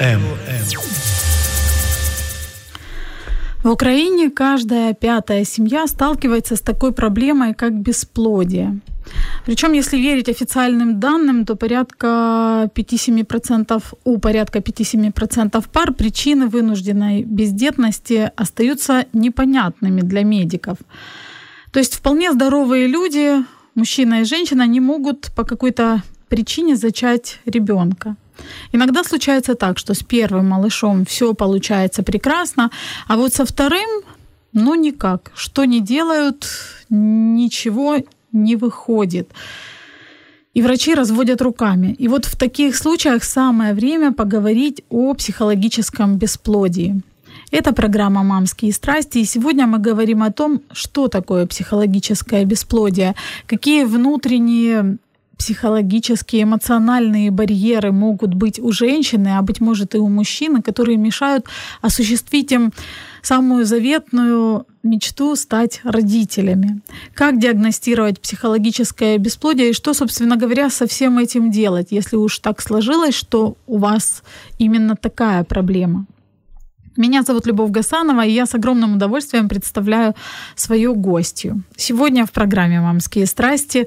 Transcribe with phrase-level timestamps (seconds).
[0.00, 0.20] М.
[3.64, 8.80] В Украине каждая пятая семья сталкивается с такой проблемой, как бесплодие.
[9.44, 18.30] Причем, если верить официальным данным, то порядка 5-7%, у порядка 5-7% пар причины вынужденной бездетности
[18.36, 20.78] остаются непонятными для медиков.
[21.72, 28.16] То есть вполне здоровые люди, мужчина и женщина, не могут по какой-то причине зачать ребенка.
[28.72, 32.70] Иногда случается так, что с первым малышом все получается прекрасно,
[33.08, 34.02] а вот со вторым,
[34.52, 35.32] ну никак.
[35.34, 36.46] Что не делают,
[36.90, 37.98] ничего
[38.32, 39.30] не выходит.
[40.54, 41.94] И врачи разводят руками.
[41.98, 47.02] И вот в таких случаях самое время поговорить о психологическом бесплодии.
[47.50, 53.14] Это программа «Мамские страсти», и сегодня мы говорим о том, что такое психологическое бесплодие,
[53.46, 54.98] какие внутренние
[55.38, 61.46] психологические, эмоциональные барьеры могут быть у женщины, а быть может и у мужчины, которые мешают
[61.82, 62.72] осуществить им
[63.22, 66.80] самую заветную мечту стать родителями.
[67.14, 72.62] Как диагностировать психологическое бесплодие и что, собственно говоря, со всем этим делать, если уж так
[72.62, 74.22] сложилось, что у вас
[74.58, 76.06] именно такая проблема.
[76.96, 80.14] Меня зовут Любовь Гасанова, и я с огромным удовольствием представляю
[80.54, 81.62] свою гостью.
[81.76, 83.86] Сегодня в программе «Мамские страсти»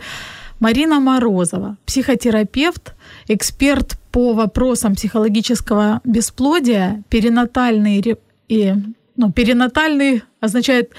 [0.59, 2.93] Марина Морозова, психотерапевт,
[3.27, 8.75] эксперт по вопросам психологического бесплодия, перинатальный и
[9.15, 10.91] ну, перинатальный означает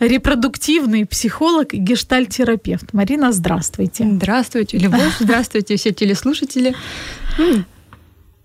[0.00, 2.94] репродуктивный психолог и гештальтерапевт.
[2.94, 4.04] Марина, здравствуйте.
[4.10, 6.74] Здравствуйте, Любовь, здравствуйте все телеслушатели.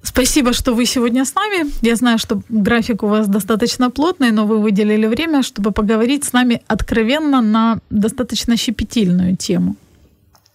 [0.04, 1.72] Спасибо, что вы сегодня с нами.
[1.82, 6.34] Я знаю, что график у вас достаточно плотный, но вы выделили время, чтобы поговорить с
[6.34, 9.76] нами откровенно на достаточно щепетильную тему.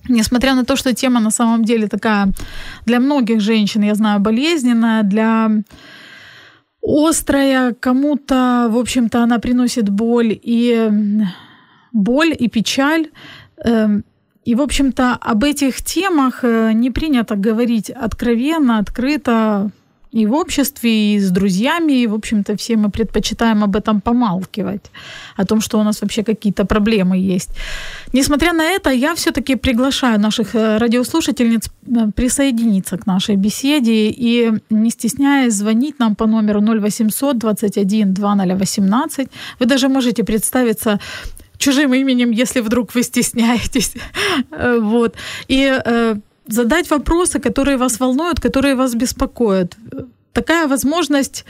[0.08, 2.28] Несмотря на то, что тема на самом деле такая
[2.86, 5.50] для многих женщин, я знаю, болезненная, для
[6.82, 10.90] острая, кому-то, в общем-то, она приносит боль и
[11.92, 13.08] боль и печаль.
[13.64, 14.04] Эм,
[14.44, 19.70] и, в общем-то, об этих темах э, не принято говорить откровенно, открыто,
[20.16, 24.90] и в обществе, и с друзьями, и, в общем-то, все мы предпочитаем об этом помалкивать,
[25.36, 27.50] о том, что у нас вообще какие-то проблемы есть.
[28.14, 34.52] Несмотря на это, я все-таки приглашаю наших э, радиослушательниц э, присоединиться к нашей беседе и,
[34.70, 39.28] не стесняясь, звонить нам по номеру 0800 21 2018.
[39.60, 40.98] Вы даже можете представиться
[41.58, 43.92] чужим именем, если вдруг вы стесняетесь.
[44.50, 45.14] Э, вот.
[45.48, 45.80] И
[46.48, 49.76] задать вопросы, которые вас волнуют, которые вас беспокоят.
[50.32, 51.44] Такая возможность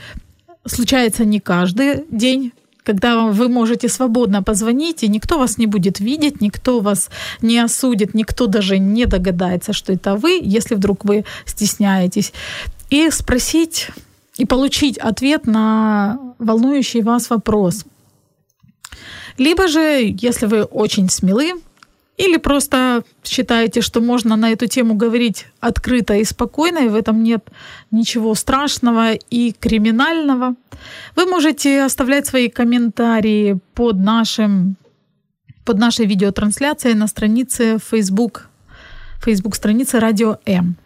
[0.65, 2.51] случается не каждый день,
[2.83, 7.09] когда вы можете свободно позвонить, и никто вас не будет видеть, никто вас
[7.41, 12.31] не осудит, никто даже не догадается, что это вы, если вдруг вы стесняетесь.
[12.89, 13.89] И спросить
[14.37, 17.85] и получить ответ на волнующий вас вопрос.
[19.37, 21.53] Либо же, если вы очень смелы,
[22.17, 27.23] или просто считаете, что можно на эту тему говорить открыто и спокойно, и в этом
[27.23, 27.47] нет
[27.91, 30.55] ничего страшного и криминального.
[31.15, 34.75] Вы можете оставлять свои комментарии под нашим
[35.63, 38.47] под нашей видеотрансляцией на странице Facebook,
[39.21, 40.77] Facebook страницы Радио М.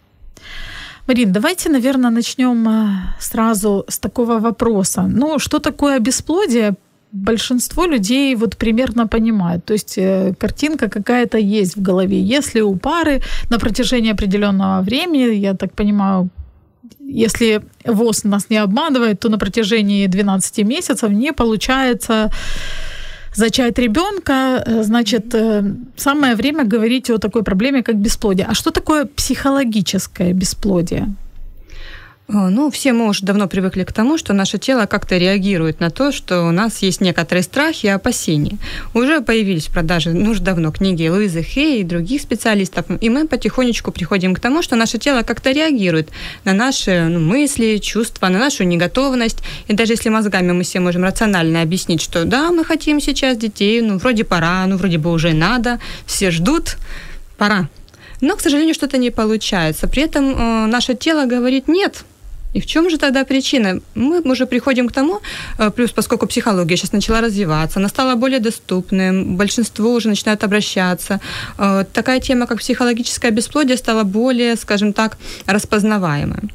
[1.07, 5.03] Марин, давайте, наверное, начнем э, сразу с такого вопроса.
[5.03, 6.73] Ну, что такое бесплодие?
[7.11, 9.65] Большинство людей вот примерно понимают.
[9.65, 12.19] То есть э, картинка какая-то есть в голове.
[12.19, 16.29] Если у пары на протяжении определенного времени, я так понимаю,
[16.99, 22.29] если ВОЗ нас не обманывает, то на протяжении 12 месяцев не получается
[23.35, 25.63] зачать ребенка, э, значит, э,
[25.97, 28.47] самое время говорить о такой проблеме, как бесплодие.
[28.49, 31.07] А что такое психологическое бесплодие?
[32.33, 36.13] Ну, все мы уже давно привыкли к тому, что наше тело как-то реагирует на то,
[36.13, 38.57] что у нас есть некоторые страхи и опасения.
[38.93, 43.27] Уже появились в продаже, ну, уже давно книги Луизы Хей и других специалистов, и мы
[43.27, 46.09] потихонечку приходим к тому, что наше тело как-то реагирует
[46.45, 49.39] на наши ну, мысли, чувства, на нашу неготовность.
[49.67, 53.81] И даже если мозгами мы все можем рационально объяснить, что да, мы хотим сейчас детей,
[53.81, 56.77] ну, вроде пора, ну, вроде бы уже надо, все ждут,
[57.37, 57.67] пора.
[58.21, 59.87] Но, к сожалению, что-то не получается.
[59.87, 62.05] При этом э, наше тело говорит нет,
[62.53, 63.79] и в чем же тогда причина?
[63.95, 65.19] Мы уже приходим к тому,
[65.59, 71.19] э, плюс поскольку психология сейчас начала развиваться, она стала более доступной, большинство уже начинают обращаться.
[71.57, 76.49] Э, такая тема, как психологическое бесплодие, стала более, скажем так, распознаваемой.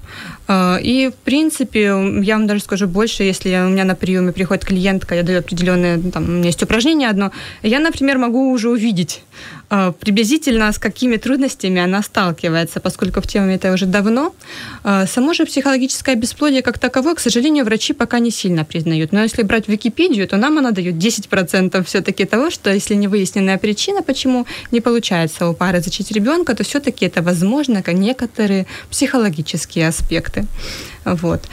[0.49, 1.81] А, и, в принципе,
[2.23, 6.01] я вам даже скажу больше, если у меня на приеме приходит клиентка, я даю определенное,
[6.13, 7.33] там, у меня есть упражнение одно,
[7.63, 9.23] я, например, могу уже увидеть
[9.69, 14.35] а, приблизительно с какими трудностями она сталкивается, поскольку в теме это уже давно.
[14.85, 19.13] А, само же психологическое бесплодие как таковое, к сожалению, врачи пока не сильно признают.
[19.13, 23.59] Но если брать Википедию, то нам она дает 10% все-таки того, что если не выясненная
[23.59, 30.36] причина, почему не получается у пары зачать ребенка, то все-таки это возможно некоторые психологические аспекты.
[31.05, 31.49] Вот.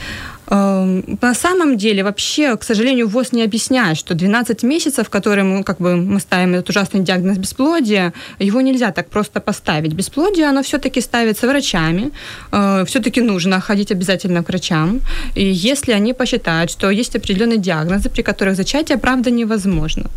[0.50, 5.64] Эм, на самом деле, вообще, к сожалению, ВОЗ не объясняет, что 12 месяцев, которые мы,
[5.64, 9.94] как бы, мы ставим этот ужасный диагноз бесплодия, его нельзя так просто поставить.
[9.94, 12.10] Бесплодие, оно все-таки ставится врачами,
[12.52, 15.00] э, все-таки нужно ходить обязательно к врачам.
[15.34, 20.10] И если они посчитают, что есть определенные диагнозы, при которых зачатие, правда, невозможно.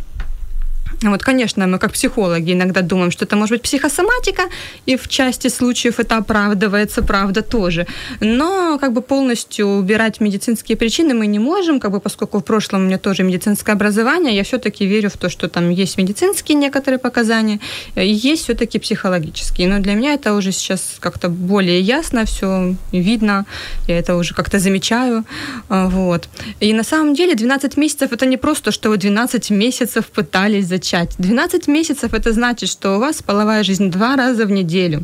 [1.03, 4.43] Вот, конечно, мы как психологи иногда думаем, что это может быть психосоматика,
[4.87, 7.85] и в части случаев это оправдывается, правда, тоже.
[8.19, 12.81] Но как бы полностью убирать медицинские причины мы не можем, как бы поскольку в прошлом
[12.81, 16.97] у меня тоже медицинское образование, я все-таки верю в то, что там есть медицинские некоторые
[16.97, 17.59] показания,
[17.95, 19.67] и есть все-таки психологические.
[19.67, 23.45] Но для меня это уже сейчас как-то более ясно, все видно,
[23.87, 25.25] я это уже как-то замечаю.
[25.69, 26.27] Вот.
[26.59, 30.86] И на самом деле 12 месяцев это не просто, что вы 12 месяцев пытались зачать
[30.87, 31.15] зачать.
[31.17, 35.03] 12 месяцев это значит, что у вас половая жизнь два раза в неделю,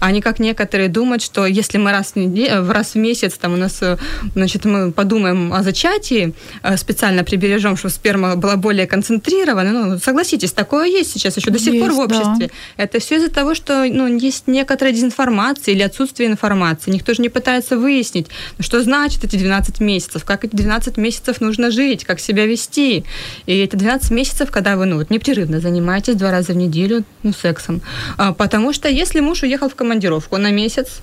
[0.00, 3.54] а не как некоторые думают, что если мы раз в, неделю, раз в месяц, там
[3.54, 3.96] у нас, э,
[4.34, 9.72] значит, мы подумаем о зачатии, э, специально прибережем, чтобы сперма была более концентрирована.
[9.72, 12.46] Ну, согласитесь, такое есть сейчас еще до сих есть, пор в обществе.
[12.76, 12.84] Да.
[12.84, 16.92] Это все из-за того, что ну, есть некоторая дезинформация или отсутствие информации.
[16.92, 18.26] Никто же не пытается выяснить,
[18.60, 23.04] что значит эти 12 месяцев, как эти 12 месяцев нужно жить, как себя вести.
[23.46, 27.32] И это 12 месяцев, когда вы ну, вот, непрерывно занимаетесь два раза в неделю ну,
[27.32, 27.80] сексом.
[28.18, 31.00] А, потому что если муж уехал в командировку на месяц,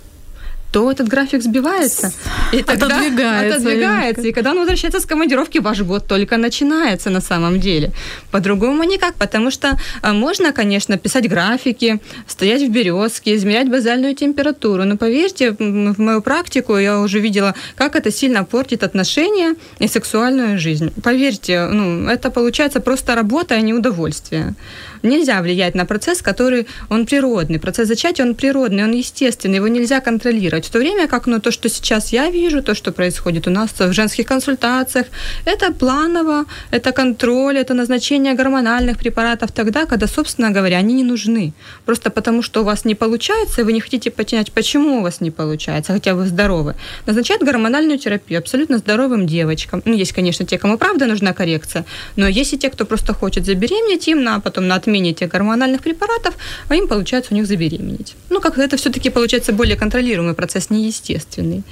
[0.71, 2.11] то этот график сбивается.
[2.53, 3.55] И тогда отодвигается.
[3.57, 4.27] отодвигается.
[4.27, 7.91] И когда он возвращается с командировки, ваш год только начинается на самом деле.
[8.31, 14.85] По-другому никак, потому что а, можно, конечно, писать графики, стоять в березке, измерять базальную температуру.
[14.85, 20.57] Но поверьте, в мою практику я уже видела, как это сильно портит отношения и сексуальную
[20.57, 20.93] жизнь.
[21.03, 24.55] Поверьте, ну, это получается просто работа, а не удовольствие.
[25.03, 27.59] Нельзя влиять на процесс, который он природный.
[27.59, 30.60] Процесс зачатия, он природный, он естественный, его нельзя контролировать.
[30.65, 33.69] В то время как ну, то, что сейчас я вижу, то, что происходит у нас
[33.79, 35.07] в женских консультациях,
[35.45, 41.53] это планово, это контроль, это назначение гормональных препаратов тогда, когда, собственно говоря, они не нужны.
[41.85, 45.21] Просто потому, что у вас не получается, и вы не хотите понять, почему у вас
[45.21, 46.75] не получается, хотя вы здоровы.
[47.05, 49.81] Назначают гормональную терапию абсолютно здоровым девочкам.
[49.85, 51.85] Ну, есть, конечно, те, кому правда нужна коррекция,
[52.15, 55.81] но есть и те, кто просто хочет забеременеть им, на, потом на отмене этих гормональных
[55.81, 56.35] препаратов,
[56.69, 58.15] а им получается у них забеременеть.
[58.29, 61.63] Ну, как это все-таки получается более контролируемый процесс, неестественный.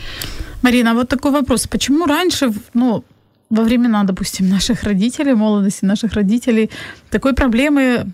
[0.61, 1.67] Марина, вот такой вопрос.
[1.67, 3.03] Почему раньше, ну,
[3.49, 6.69] во времена, допустим, наших родителей, молодости наших родителей,
[7.09, 8.05] такой проблемы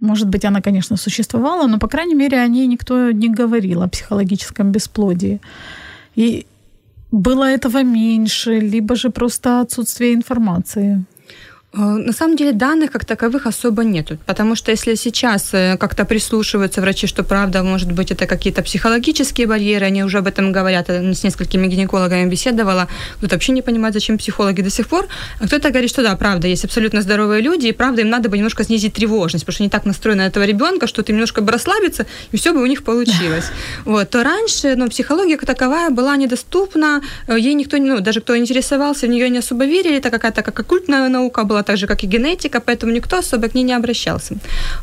[0.00, 3.88] может быть, она, конечно, существовала, но, по крайней мере, о ней никто не говорил, о
[3.88, 5.40] психологическом бесплодии.
[6.16, 6.46] И
[7.10, 11.04] было этого меньше, либо же просто отсутствие информации.
[11.76, 16.04] Э, на самом деле данных как таковых особо нету, потому что если сейчас э, как-то
[16.04, 20.88] прислушиваются врачи, что правда, может быть, это какие-то психологические барьеры, они уже об этом говорят,
[20.88, 22.86] я с несколькими гинекологами беседовала,
[23.18, 25.08] кто-то вообще не понимает, зачем психологи до сих пор,
[25.40, 28.36] а кто-то говорит, что да, правда, есть абсолютно здоровые люди, и правда, им надо бы
[28.36, 31.50] немножко снизить тревожность, потому что они так настроены на этого ребенка, что ты немножко бы
[31.50, 33.46] расслабиться, и все бы у них получилось.
[33.84, 38.36] Вот, то раньше, ну, психология как таковая была недоступна, э, ей никто, ну, даже кто
[38.36, 42.04] интересовался, в нее не особо верили, это какая-то как оккультная наука была, так же, как
[42.04, 44.34] и генетика, поэтому никто особо к ней не обращался.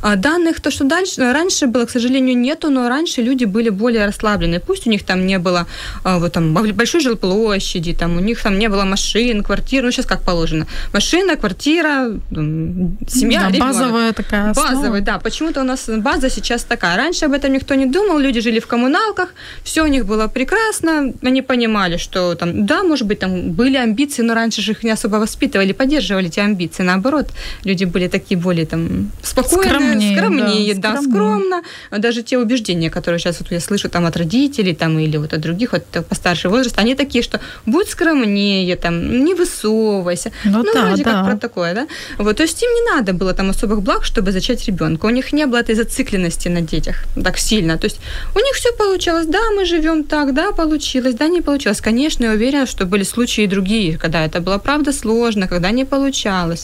[0.02, 4.06] А данных, то, что дальше, раньше было, к сожалению, нету, но раньше люди были более
[4.06, 4.60] расслаблены.
[4.60, 5.66] Пусть у них там не было
[6.04, 10.06] а, вот там большой жилплощади, там у них там не было машин, квартир, ну сейчас
[10.06, 10.66] как положено.
[10.94, 15.20] Машина, квартира, семья, да, базовая такая Базовая, да.
[15.20, 16.98] Почему-то у нас база сейчас такая.
[16.98, 19.34] Раньше об этом никто не думал, люди жили в коммуналках,
[19.64, 24.24] все у них было прекрасно, они понимали, что там, да, может быть, там были амбиции,
[24.24, 27.28] но раньше же их не особо воспитывали, поддерживали эти амбиции ситуации наоборот,
[27.66, 31.62] люди были такие более там спокойные, скромнее, скромнее да, да скромно.
[31.92, 35.42] Даже те убеждения, которые сейчас вот я слышу там от родителей там или вот от
[35.42, 40.32] других вот постарше возраста, они такие, что будь скромнее, там не высовывайся.
[40.46, 41.12] Ну, ну да, вроде да.
[41.12, 41.88] как про такое, да.
[42.18, 45.08] Вот, то есть им не надо было там особых благ, чтобы зачать ребенка.
[45.08, 47.78] У них не было этой зацикленности на детях так сильно.
[47.78, 48.00] То есть
[48.36, 51.82] у них все получалось, да, мы живем так, да, получилось, да, не получилось.
[51.82, 55.86] Конечно, я уверена, что были случаи и другие, когда это было правда сложно, когда не
[55.86, 56.61] получалось.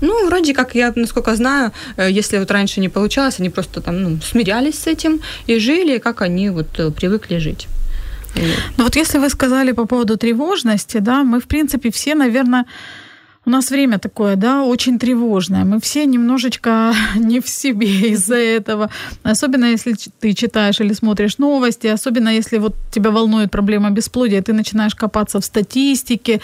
[0.00, 4.02] Ну, вроде как, я, насколько знаю, э, если вот раньше не получалось, они просто там,
[4.02, 7.68] ну, смирялись с этим и жили, как они вот э, привыкли жить.
[8.76, 12.64] Ну вот если вы сказали по поводу тревожности, да, мы, в принципе, все, наверное,
[13.48, 15.64] у нас время такое, да, очень тревожное.
[15.64, 18.90] Мы все немножечко не в себе из-за этого.
[19.22, 24.52] Особенно если ты читаешь или смотришь новости, особенно если вот тебя волнует проблема бесплодия, ты
[24.52, 26.40] начинаешь копаться в статистике,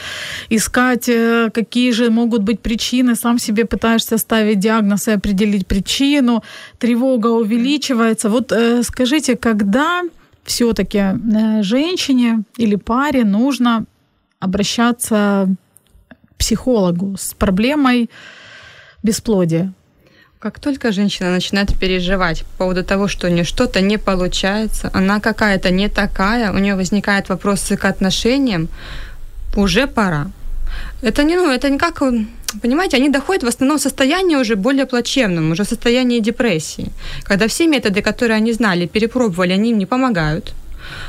[0.50, 6.42] искать, э, какие же могут быть причины, сам себе пытаешься ставить диагноз и определить причину,
[6.78, 8.28] тревога увеличивается.
[8.30, 10.02] Вот э, скажите, когда
[10.44, 13.84] все-таки э, женщине или паре нужно
[14.40, 15.48] обращаться
[16.44, 18.10] психологу с проблемой
[19.02, 19.72] бесплодия?
[20.38, 25.20] Как только женщина начинает переживать по поводу того, что у нее что-то не получается, она
[25.20, 28.68] какая-то не такая, у нее возникают вопросы к отношениям,
[29.56, 30.26] уже пора.
[31.02, 32.02] Это не, ну, это не как,
[32.62, 36.92] понимаете, они доходят в основном состоянии уже более плачевном, уже состоянии депрессии.
[37.22, 40.54] Когда все методы, которые они знали, перепробовали, они им не помогают–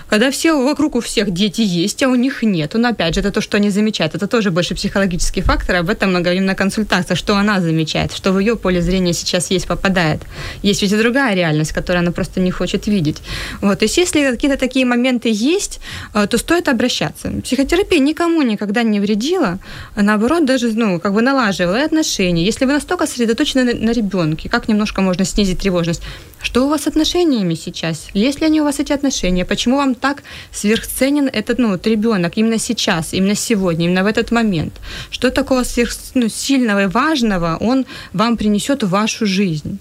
[0.08, 2.72] когда все вокруг у всех дети есть, а у них нет.
[2.74, 4.16] Ну, опять же, это то, что они замечают.
[4.16, 5.78] Это тоже больше психологический фактор.
[5.78, 9.52] Об этом мы говорим на консультациях, что она замечает, что в ее поле зрения сейчас
[9.52, 10.22] есть, попадает.
[10.62, 13.22] Есть ведь и другая реальность, которую она просто не хочет видеть.
[13.62, 13.80] Вот.
[13.80, 15.80] То есть, если какие-то такие моменты есть,
[16.14, 17.32] э, то стоит обращаться.
[17.44, 19.60] Психотерапия никому никогда не вредила,
[19.96, 22.46] а наоборот, даже ну, как бы налаживала отношения.
[22.46, 26.02] Если вы настолько сосредоточены на, на ребенке, как немножко можно снизить тревожность?
[26.46, 28.08] Что у вас с отношениями сейчас?
[28.14, 29.46] Есть ли они у вас эти отношения?
[29.46, 34.32] Почему вам так сверхценен этот ну, вот ребенок именно сейчас, именно сегодня, именно в этот
[34.32, 34.74] момент?
[35.12, 39.80] Что такого сверх, ну, сильного и важного он вам принесет в вашу жизнь?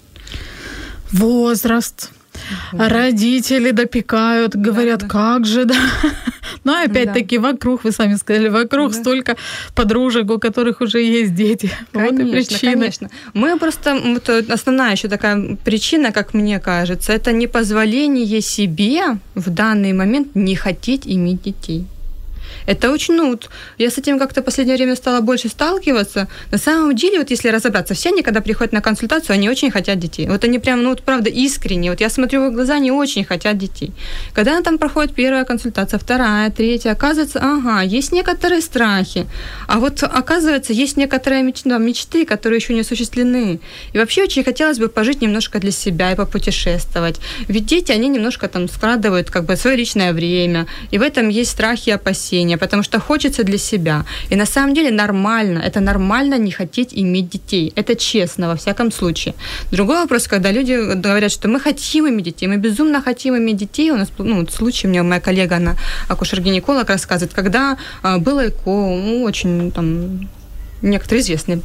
[1.13, 2.11] Возраст,
[2.73, 5.13] Родители допекают, говорят, да, да.
[5.13, 5.75] как же, да.
[6.65, 7.51] Но опять-таки да.
[7.51, 8.99] вокруг, вы сами сказали, вокруг да.
[8.99, 9.37] столько
[9.75, 11.71] подружек, у которых уже есть дети.
[11.93, 12.73] Конечно, вот и причина.
[12.73, 13.11] конечно.
[13.35, 19.93] Мы просто, вот основная еще такая причина, как мне кажется, это непозволение себе в данный
[19.93, 21.87] момент не хотеть иметь детей.
[22.67, 26.29] Это очень, ну, вот, я с этим как-то в последнее время стала больше сталкиваться.
[26.51, 29.99] На самом деле, вот если разобраться, все они, когда приходят на консультацию, они очень хотят
[29.99, 30.29] детей.
[30.29, 31.91] Вот они прям, ну, вот правда, искренне.
[31.91, 33.93] Вот я смотрю в их глаза, они очень хотят детей.
[34.33, 39.27] Когда там проходит первая консультация, вторая, третья, оказывается, ага, есть некоторые страхи.
[39.67, 43.61] А вот, оказывается, есть некоторые мечты, мечты которые еще не осуществлены.
[43.93, 47.21] И вообще очень хотелось бы пожить немножко для себя и попутешествовать.
[47.49, 50.67] Ведь дети, они немножко там складывают как бы свое личное время.
[50.91, 54.05] И в этом есть страхи и опасения решение, потому что хочется для себя.
[54.31, 57.73] И на самом деле нормально, это нормально не хотеть иметь детей.
[57.77, 59.35] Это честно, во всяком случае.
[59.73, 63.91] Другой вопрос, когда люди говорят, что мы хотим иметь детей, мы безумно хотим иметь детей.
[63.93, 65.77] У нас, ну, случай, у меня моя коллега, она
[66.09, 70.29] акушер-гинеколог, рассказывает, когда а, было ЭКО, ну, очень там
[70.83, 71.61] некоторые известные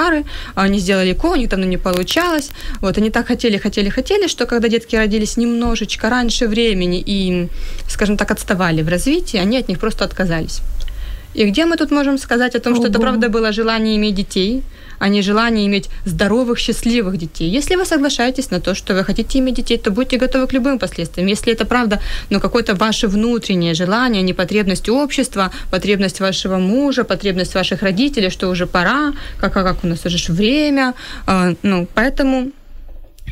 [0.00, 2.50] пары, они сделали ЭКО, у них давно не получалось.
[2.80, 7.48] Вот, они так хотели, хотели, хотели, что когда детки родились немножечко раньше времени и,
[7.88, 10.60] скажем так, отставали в развитии, они от них просто отказались.
[11.34, 12.82] И где мы тут можем сказать о том, Ого.
[12.82, 14.62] что это правда было желание иметь детей,
[15.00, 17.50] а не желание иметь здоровых, счастливых детей.
[17.50, 20.78] Если вы соглашаетесь на то, что вы хотите иметь детей, то будьте готовы к любым
[20.78, 21.26] последствиям.
[21.26, 27.54] Если это правда, ну, какое-то ваше внутреннее желание, не потребность общества, потребность вашего мужа, потребность
[27.54, 30.94] ваших родителей, что уже пора, как, а как у нас уже время.
[31.26, 32.52] А, ну, поэтому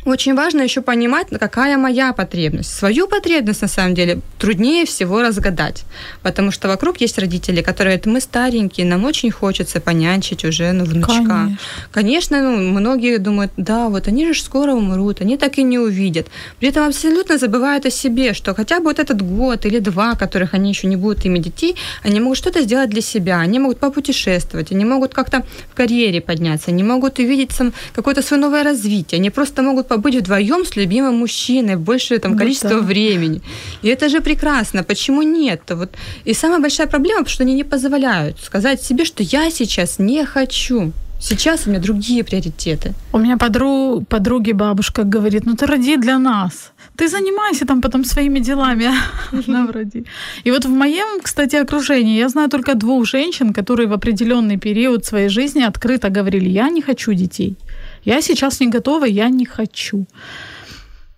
[0.05, 2.73] очень важно еще понимать, какая моя потребность.
[2.73, 5.83] Свою потребность, на самом деле, труднее всего разгадать,
[6.23, 10.85] потому что вокруг есть родители, которые говорят, мы старенькие, нам очень хочется понянчить уже ну,
[10.85, 11.57] внучка.
[11.91, 15.79] Конечно, Конечно ну, многие думают, да, вот они же скоро умрут, они так и не
[15.79, 16.27] увидят.
[16.59, 20.53] При этом абсолютно забывают о себе, что хотя бы вот этот год или два, которых
[20.53, 24.71] они еще не будут иметь детей, они могут что-то сделать для себя, они могут попутешествовать,
[24.71, 27.51] они могут как-то в карьере подняться, они могут увидеть
[27.93, 32.75] какое-то свое новое развитие, они просто могут побыть вдвоем с любимым мужчиной большее там, количество
[32.75, 32.87] вот, да.
[32.87, 33.41] времени.
[33.81, 34.83] И это же прекрасно.
[34.83, 35.61] Почему нет?
[35.69, 35.89] Вот.
[36.25, 40.25] И самая большая проблема, потому что они не позволяют сказать себе, что я сейчас не
[40.25, 40.93] хочу.
[41.21, 42.93] Сейчас у меня другие приоритеты.
[43.11, 46.71] У меня подруг, подруги бабушка говорит, ну ты роди для нас.
[46.95, 48.87] Ты занимайся там потом своими делами.
[49.47, 50.03] Она вроде.
[50.45, 55.05] И вот в моем, кстати, окружении я знаю только двух женщин, которые в определенный период
[55.05, 57.57] своей жизни открыто говорили, я не хочу детей.
[58.03, 60.05] Я сейчас не готова, я не хочу.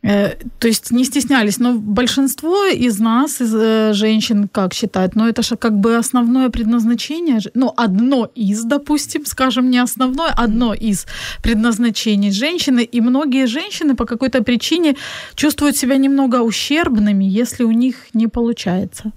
[0.03, 5.27] Э, то есть не стеснялись, но большинство из нас, из э, женщин, как считают, ну
[5.27, 11.05] это же как бы основное предназначение, ну одно из, допустим, скажем, не основное, одно из
[11.43, 14.95] предназначений женщины, и многие женщины по какой-то причине
[15.35, 19.11] чувствуют себя немного ущербными, если у них не получается.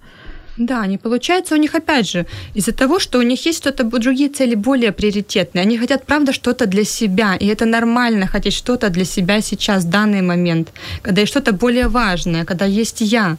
[0.57, 4.29] Да, не получается у них, опять же, из-за того, что у них есть что-то, другие
[4.29, 5.63] цели более приоритетные.
[5.63, 9.91] Они хотят, правда, что-то для себя, и это нормально хотеть что-то для себя сейчас, в
[9.91, 13.37] данный момент, когда есть что-то более важное, когда есть я,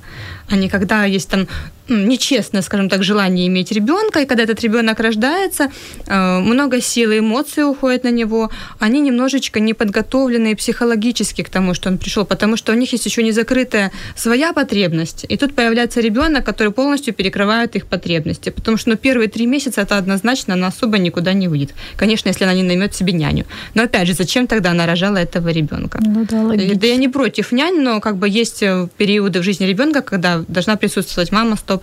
[0.50, 1.48] а не когда есть там
[1.88, 5.72] нечестное, скажем так, желание иметь ребенка, и когда этот ребенок рождается,
[6.08, 8.50] э, много сил и эмоций уходит на него,
[8.80, 13.06] они немножечко не подготовлены психологически к тому, что он пришел, потому что у них есть
[13.06, 18.78] еще не закрытая своя потребность, и тут появляется ребенок, который полностью перекрывает их потребности, потому
[18.78, 21.74] что ну, первые три месяца это однозначно она особо никуда не выйдет.
[21.98, 23.46] Конечно, если она не наймет себе няню.
[23.74, 26.00] Но опять же, зачем тогда она рожала этого ребенка?
[26.02, 26.80] Ну да, логично.
[26.80, 30.44] Да я не против нянь, но как бы есть э, периоды в жизни ребенка, когда
[30.48, 31.75] должна присутствовать мама 100%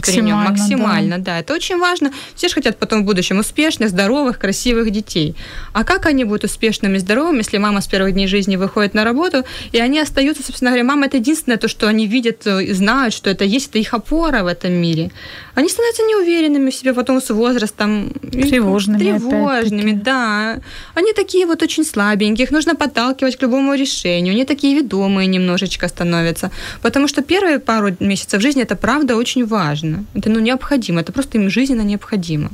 [0.00, 0.38] при нем.
[0.38, 1.24] Максимально, да.
[1.24, 1.38] да.
[1.40, 2.12] Это очень важно.
[2.34, 5.34] Все же хотят потом в будущем успешных, здоровых, красивых детей.
[5.72, 9.44] А как они будут успешными, здоровыми, если мама с первых дней жизни выходит на работу,
[9.72, 13.14] и они остаются, собственно говоря, мама это единственное то, что они видят э, и знают,
[13.14, 15.10] что это есть, это их опора в этом мире.
[15.54, 18.12] Они становятся неуверенными в себе потом с возрастом.
[18.32, 18.98] Тревожными.
[18.98, 20.60] Тревожными, да.
[20.94, 24.32] Они такие вот очень слабенькие, их нужно подталкивать к любому решению.
[24.32, 26.50] Они такие ведомые немножечко становятся.
[26.82, 30.04] Потому что первые пару месяцев жизни это правда очень важно.
[30.14, 32.50] Это ну, необходимо, это просто им жизненно необходимо.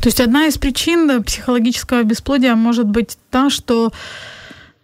[0.00, 3.92] То есть одна из причин психологического бесплодия может быть та, что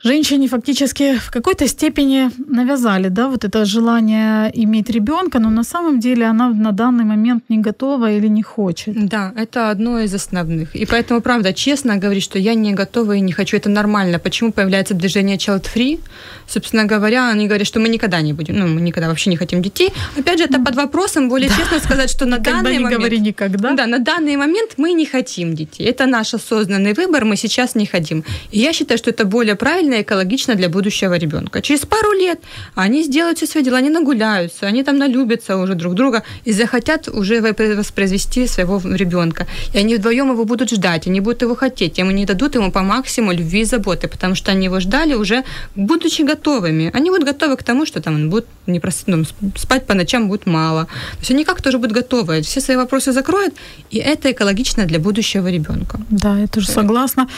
[0.06, 6.00] женщине фактически в какой-то степени навязали, да, вот это желание иметь ребенка, но на самом
[6.00, 9.08] деле она на данный момент не готова или не хочет.
[9.08, 10.76] Да, это одно из основных.
[10.76, 14.18] И поэтому, правда, честно говорить, что я не готова и не хочу, это нормально.
[14.18, 16.00] Почему появляется движение Child Free?
[16.48, 19.62] Собственно говоря, они говорят, что мы никогда не будем, ну, мы никогда вообще не хотим
[19.62, 19.92] детей.
[20.18, 21.56] Опять же, это под вопросом, более да.
[21.56, 23.00] честно сказать, что на данный не момент...
[23.00, 23.72] говори никогда.
[23.72, 25.84] Да, на данный момент мы не хотим детей.
[25.84, 28.24] Это наш осознанный выбор, мы сейчас не хотим.
[28.52, 31.62] И я считаю, что это более правильно и экологично для будущего ребенка.
[31.62, 32.40] Через пару лет
[32.74, 37.08] они сделают все свои дела, они нагуляются, они там налюбятся уже друг друга и захотят
[37.08, 39.46] уже воспроизвести своего ребенка.
[39.74, 42.82] И они вдвоем его будут ждать, они будут его хотеть, им не дадут ему по
[42.82, 46.90] максимуму любви и заботы, потому что они его ждали уже, будучи готовыми.
[46.94, 49.24] Они будут готовы к тому, что там он будет не просто, ну,
[49.56, 50.84] спать по ночам будет мало.
[50.84, 53.54] То есть они как-то уже будут готовы, все свои вопросы закроют,
[53.90, 56.00] и это экологично для будущего ребенка.
[56.10, 57.28] Да, я тоже согласна.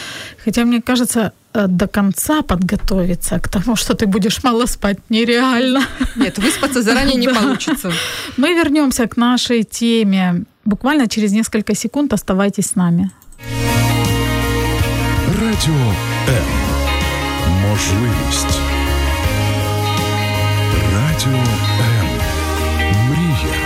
[0.44, 5.81] Хотя мне кажется, Э, до конца подготовиться к тому, что ты будешь мало спать, нереально.
[6.15, 7.91] Нет, выспаться заранее не получится.
[8.37, 12.13] Мы вернемся к нашей теме буквально через несколько секунд.
[12.13, 13.09] Оставайтесь с нами.
[15.41, 15.93] Радіо
[16.29, 16.43] М.
[17.69, 18.59] Можливість.
[20.93, 21.39] Радіо
[21.79, 22.07] М.
[23.09, 23.57] Мрія.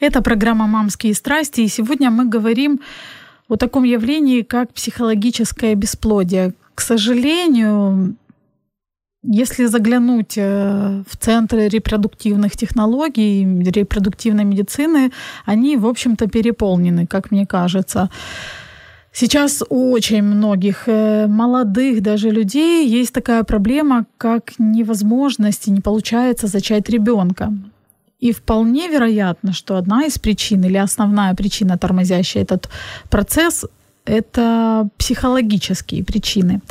[0.00, 2.80] Это программа «Мамские страсти», и сегодня мы говорим
[3.49, 6.53] о таком явлении, как психологическое бесплодие.
[6.75, 8.15] К сожалению,
[9.23, 15.11] если заглянуть э, в центры репродуктивных технологий, репродуктивной медицины,
[15.45, 18.09] они, в общем-то, переполнены, как мне кажется.
[19.11, 25.81] Сейчас у очень многих э, молодых даже людей есть такая проблема, как невозможность и не
[25.81, 27.51] получается зачать ребенка.
[28.19, 32.69] И вполне вероятно, что одна из причин или основная причина, тормозящая этот
[33.09, 33.65] процесс,
[34.09, 36.61] это психологические причины.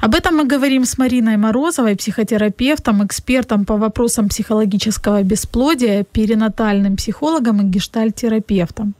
[0.00, 7.60] Об этом мы говорим с Мариной Морозовой, психотерапевтом, экспертом по вопросам психологического бесплодия, перинатальным психологом
[7.60, 8.94] и гештальтерапевтом.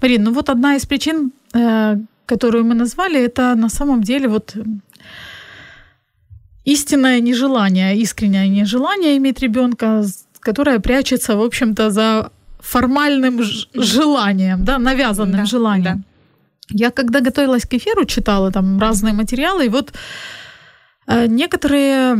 [0.00, 4.56] Марин, ну вот одна из причин, э, которую мы назвали, это на самом деле вот
[6.64, 10.04] истинное нежелание, искреннее нежелание иметь ребенка
[10.44, 12.30] которая прячется, в общем-то, за
[12.60, 13.42] формальным
[13.74, 15.96] желанием, да, навязанным да, желанием.
[15.98, 16.04] Да.
[16.70, 19.92] Я когда готовилась к эфиру, читала там разные материалы, и вот
[21.06, 22.16] э, некоторые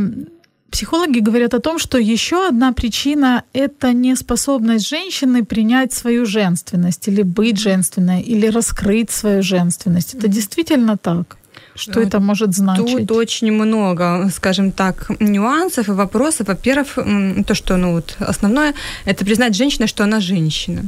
[0.69, 7.23] психологи говорят о том, что еще одна причина– это неспособность женщины принять свою женственность или
[7.23, 10.15] быть женственной, или раскрыть свою женственность.
[10.15, 11.37] Это действительно так?
[11.75, 13.07] Что это может значить?
[13.07, 16.47] Тут очень много, скажем так, нюансов и вопросов.
[16.47, 16.97] Во-первых,
[17.45, 18.73] то, что ну, вот основное,
[19.05, 20.83] это признать женщиной, что она женщина.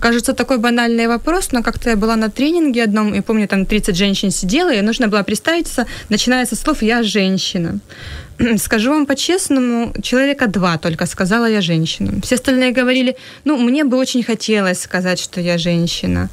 [0.00, 3.96] Кажется, такой банальный вопрос, но как-то я была на тренинге одном, и помню, там 30
[3.96, 7.78] женщин сидела, и нужно было представиться, начиная со слов «я женщина».
[8.58, 12.12] Скажу вам по-честному, человека два только сказала я женщина.
[12.22, 16.28] Все остальные говорили, ну, мне бы очень хотелось сказать, что я женщина.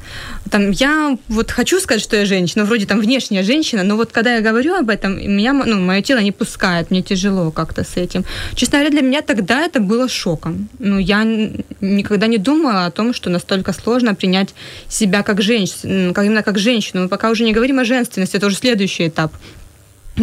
[0.50, 4.34] Там, я вот хочу сказать, что я женщина, вроде там внешняя женщина, но вот когда
[4.34, 8.24] я говорю об этом, меня, ну, мое тело не пускает, мне тяжело как-то с этим.
[8.54, 10.68] Честно говоря, для меня тогда это было шоком.
[10.78, 11.24] Ну, я
[11.80, 14.54] никогда не думала о том, что настолько сложно принять
[14.88, 17.02] себя как женщину, как, именно как женщину.
[17.02, 19.32] Мы пока уже не говорим о женственности, это уже следующий этап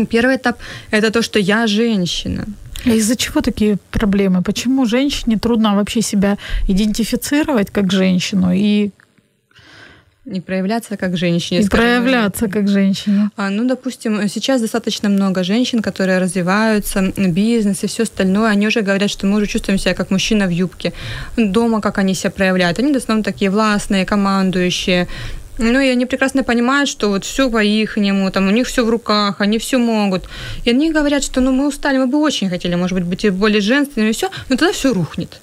[0.05, 0.57] Первый этап–
[0.91, 2.45] это то, что я женщина.
[2.85, 4.41] А из-за чего такие проблемы?
[4.41, 8.91] Почему женщине трудно вообще себя идентифицировать как женщину и
[10.27, 11.61] не проявляться как женщине.
[11.61, 13.29] Не проявляться как женщине.
[13.37, 18.51] А, ну, допустим, сейчас достаточно много женщин, которые развиваются, бизнес и все остальное.
[18.51, 20.91] Они уже говорят, что мы уже чувствуем себя как мужчина в юбке.
[21.37, 22.79] Дома как они себя проявляют.
[22.79, 25.07] Они в основном такие властные, командующие.
[25.57, 29.41] Ну, и они прекрасно понимают, что вот все по-ихнему, там у них все в руках,
[29.41, 30.25] они все могут.
[30.65, 33.61] И они говорят, что ну мы устали, мы бы очень хотели, может быть, быть более
[33.61, 35.41] женственными и все, но тогда все рухнет.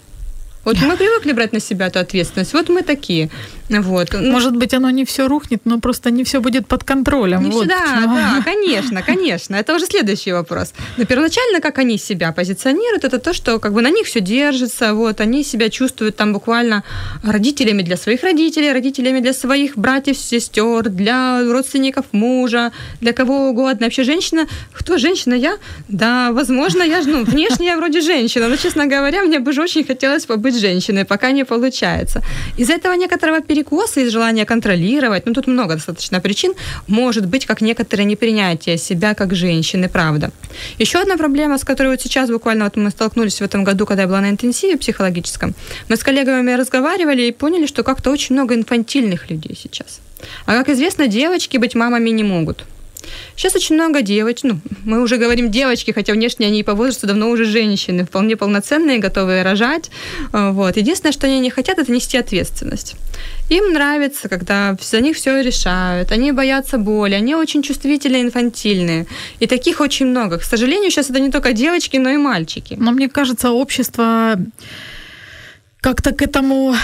[0.65, 2.55] Вот мы привыкли брать на себя эту ответственность.
[2.55, 3.29] Вот мы такие.
[3.69, 4.15] Вот.
[4.15, 7.45] Может быть, оно не все рухнет, но просто не все будет под контролем.
[7.45, 9.57] Не вот да, да, конечно, конечно.
[9.57, 10.73] Это уже следующий вопрос.
[10.97, 14.95] Но первоначально, как они себя позиционируют, это то, что как бы на них все держится,
[14.95, 16.83] вот, они себя чувствуют там буквально
[17.23, 23.87] родителями для своих родителей, родителями для своих братьев, сестер, для родственников мужа, для кого угодно.
[23.87, 25.35] Вообще женщина, кто женщина?
[25.35, 25.57] Я?
[25.89, 29.85] Да, возможно, я, ну, внешне я вроде женщина, но, честно говоря, мне бы же очень
[29.85, 32.23] хотелось побыть женщиной, пока не получается.
[32.59, 36.55] Из-за этого некоторого перекоса, из желания контролировать, ну тут много достаточно причин,
[36.89, 40.31] может быть как некоторое непринятие себя как женщины, правда.
[40.79, 44.03] Еще одна проблема, с которой вот сейчас буквально вот мы столкнулись в этом году, когда
[44.03, 45.55] я была на интенсиве психологическом,
[45.89, 50.01] мы с коллегами разговаривали и поняли, что как-то очень много инфантильных людей сейчас.
[50.47, 52.65] А как известно, девочки быть мамами не могут.
[53.37, 57.31] Сейчас очень много девочек, ну, мы уже говорим девочки, хотя внешне они по возрасту давно
[57.31, 59.91] уже женщины, вполне полноценные, готовые рожать.
[60.33, 60.77] А, вот.
[60.77, 62.95] Единственное, что они не хотят, это нести ответственность.
[63.51, 69.07] Им нравится, когда за них все решают, они боятся боли, они очень чувствительные, инфантильные.
[69.41, 70.39] И таких очень много.
[70.39, 72.77] К сожалению, сейчас это не только девочки, но и мальчики.
[72.79, 74.37] Но мне кажется, общество
[75.85, 76.75] как-то к этому,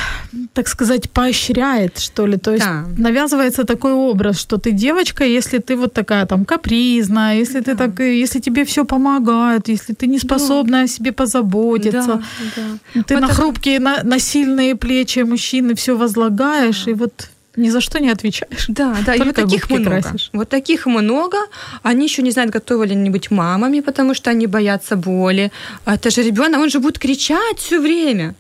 [0.52, 2.36] так сказать, поощряет, что ли.
[2.36, 2.84] То есть да.
[2.98, 7.72] навязывается такой образ, что ты девочка, если ты вот такая там капризная, если да.
[7.72, 10.82] ты так, если тебе все помогает, если ты не способна да.
[10.82, 12.20] о себе позаботиться,
[12.56, 12.62] да,
[12.94, 13.02] да.
[13.06, 13.34] ты вот на это...
[13.34, 16.90] хрупкие, на, на сильные плечи мужчины все возлагаешь, да.
[16.90, 18.66] и вот ни за что не отвечаешь.
[18.68, 20.02] Да, да, Только и вот таких много.
[20.02, 20.30] Красишь.
[20.34, 21.38] Вот таких много.
[21.82, 25.50] Они еще не знают, готовы ли они быть мамами, потому что они боятся боли.
[25.86, 28.34] Это же ребенок, он же будет кричать все время.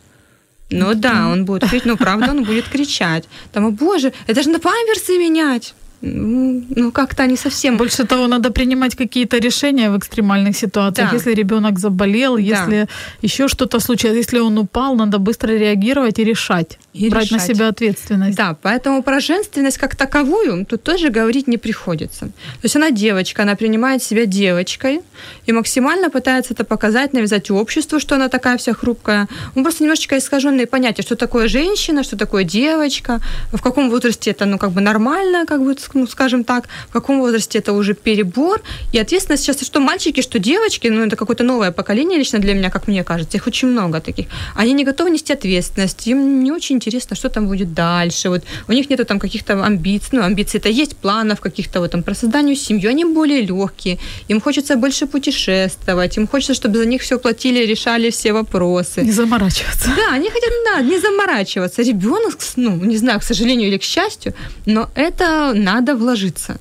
[0.70, 3.28] Ну да, он будет кричать, ну правда, он будет кричать.
[3.52, 7.76] Там, о боже, это же на памперсы менять ну, как-то не совсем.
[7.76, 11.10] Больше того, надо принимать какие-то решения в экстремальных ситуациях.
[11.10, 11.16] Да.
[11.16, 12.42] Если ребенок заболел, да.
[12.42, 12.88] если
[13.22, 16.78] еще что-то случилось, если он упал, надо быстро реагировать и решать.
[16.94, 17.48] И брать решать.
[17.48, 18.36] на себя ответственность.
[18.36, 22.26] Да, поэтому про женственность как таковую тут тоже говорить не приходится.
[22.26, 25.00] То есть она девочка, она принимает себя девочкой
[25.46, 29.28] и максимально пытается это показать, навязать обществу, что она такая вся хрупкая.
[29.54, 33.20] Он просто немножечко искаженные понятия, что такое женщина, что такое девочка,
[33.52, 37.20] в каком возрасте это, ну, как бы нормально, как бы ну, скажем так, в каком
[37.20, 38.62] возрасте это уже перебор.
[38.92, 42.70] И ответственность сейчас, что мальчики, что девочки, ну, это какое-то новое поколение лично для меня,
[42.70, 44.26] как мне кажется, их очень много таких.
[44.54, 48.28] Они не готовы нести ответственность, им не очень интересно, что там будет дальше.
[48.28, 52.02] Вот у них нету там каких-то амбиций, ну, амбиции это есть, планов каких-то вот там
[52.02, 53.98] про создание семьи, они более легкие,
[54.28, 59.02] им хочется больше путешествовать, им хочется, чтобы за них все платили, решали все вопросы.
[59.02, 59.88] Не заморачиваться.
[59.96, 61.82] Да, они хотят, да, не заморачиваться.
[61.82, 64.34] Ребенок, ну, не знаю, к сожалению или к счастью,
[64.66, 66.56] но это надо надо вложиться.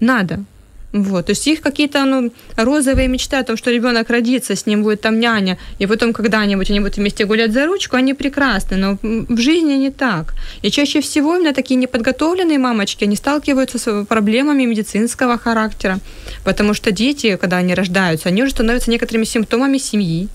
[0.00, 0.44] Надо.
[0.92, 4.84] Вот, то есть их какие-то ну, розовые мечты о том, что ребенок родится, с ним
[4.84, 8.98] будет там няня, и потом когда-нибудь они будут вместе гулять за ручку, они прекрасны, но
[9.02, 10.34] в жизни не так.
[10.62, 15.98] И чаще всего именно такие неподготовленные мамочки, они сталкиваются с проблемами медицинского характера,
[16.44, 20.28] потому что дети, когда они рождаются, они уже становятся некоторыми симптомами семьи,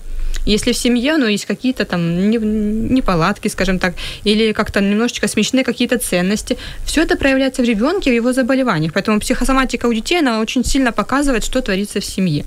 [0.46, 5.98] если в семье, ну, есть какие-то там неполадки, скажем так, или как-то немножечко смещены какие-то
[5.98, 8.92] ценности, все это проявляется в ребенке, в его заболеваниях.
[8.92, 12.44] Поэтому психосоматика у детей, она очень сильно показывает, что творится в семье.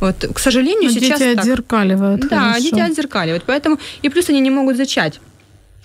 [0.00, 1.44] Вот, к сожалению, Но сейчас дети так.
[1.44, 2.28] отзеркаливают.
[2.28, 2.60] Да, хорошо.
[2.60, 3.44] дети отзеркаливают.
[3.46, 5.20] Поэтому и плюс они не могут зачать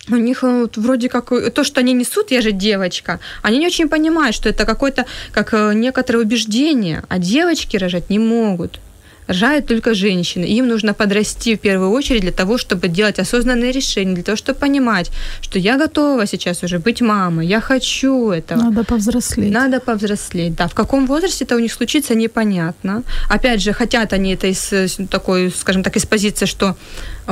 [0.08, 3.58] у них э, вот, вроде как э, то, что они несут, я же девочка, они
[3.58, 8.78] не очень понимают, что это какое-то, как э, некоторое убеждение, а девочки рожать не могут
[9.26, 10.44] рожают только женщины.
[10.44, 14.58] Им нужно подрасти в первую очередь для того, чтобы делать осознанные решения, для того, чтобы
[14.58, 15.10] понимать,
[15.40, 18.62] что я готова сейчас уже быть мамой, я хочу этого.
[18.62, 19.52] Надо повзрослеть.
[19.52, 20.66] Надо повзрослеть, да.
[20.66, 23.02] В каком возрасте это у них случится, непонятно.
[23.28, 26.76] Опять же, хотят они это из такой, скажем так, из позиции, что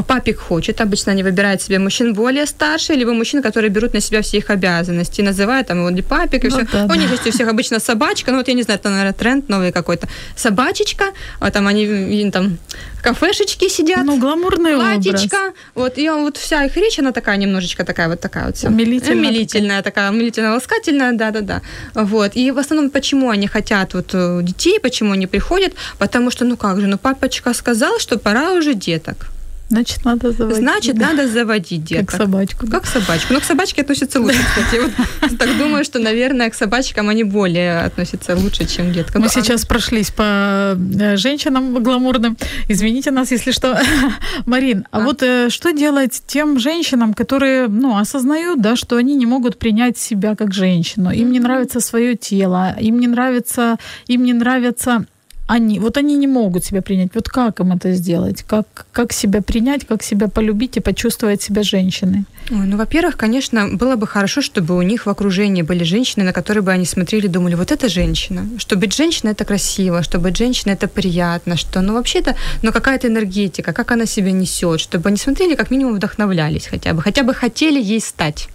[0.02, 4.20] папик хочет, обычно они выбирают себе мужчин более старше, либо мужчин, которые берут на себя
[4.22, 6.66] все их обязанности, называют там его папик и ну, все.
[6.72, 9.12] Да, у них есть у всех обычно собачка, ну вот я не знаю, это, наверное,
[9.12, 10.08] тренд новый какой-то.
[10.36, 11.04] Собачечка,
[11.40, 12.58] а там они там
[13.02, 14.04] кафешечки сидят.
[14.04, 15.36] Ну, гламурный платьечко.
[15.36, 15.54] Образ.
[15.74, 18.64] Вот, и вот вся их речь, она такая немножечко такая вот такая вот.
[18.64, 19.18] Умилительная.
[19.18, 21.60] Умилительная такая, умилительно-ласкательная, да-да-да.
[21.94, 22.32] Вот.
[22.34, 25.74] И в основном, почему они хотят вот э, детей, почему они приходят?
[25.98, 29.33] Потому что, ну как же, ну папочка сказал, что пора уже деток.
[29.70, 30.58] Значит, надо заводить.
[30.58, 31.08] Значит, да.
[31.08, 32.10] надо заводить деток.
[32.10, 32.66] Как собачку.
[32.66, 33.32] Как собачку.
[33.32, 34.82] Но ну, к собачке относятся лучше, кстати.
[34.82, 39.22] Вот, так думаю, что, наверное, к собачкам они более относятся лучше, чем к деткам.
[39.22, 42.36] Мы сейчас прошлись по э, женщинам гламурным.
[42.68, 43.80] Извините нас, если что.
[44.46, 49.16] Марин, а, а вот э, что делать тем женщинам, которые, ну, осознают, да, что они
[49.16, 54.24] не могут принять себя как женщину, им не нравится свое тело, им не нравится, им
[54.24, 55.06] не нравится
[55.46, 57.14] они, вот они не могут себя принять.
[57.14, 58.42] Вот как им это сделать?
[58.42, 62.24] Как, как себя принять, как себя полюбить и почувствовать себя женщиной?
[62.50, 66.32] Ой, ну, во-первых, конечно, было бы хорошо, чтобы у них в окружении были женщины, на
[66.32, 68.48] которые бы они смотрели и думали, вот это женщина.
[68.58, 73.08] Что быть женщиной– это красиво, что быть женщиной– это приятно, что, ну, вообще-то, ну, какая-то
[73.08, 77.34] энергетика, как она себя несет, чтобы они смотрели, как минимум вдохновлялись хотя бы, хотя бы
[77.34, 78.48] хотели ей стать.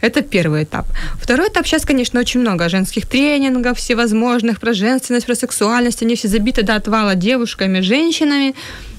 [0.00, 0.86] Это первый этап.
[1.20, 6.02] Второй этап, сейчас, конечно, очень много женских тренингов всевозможных про женственность, про сексуальность.
[6.02, 8.54] Они все забиты до отвала девушками, женщинами.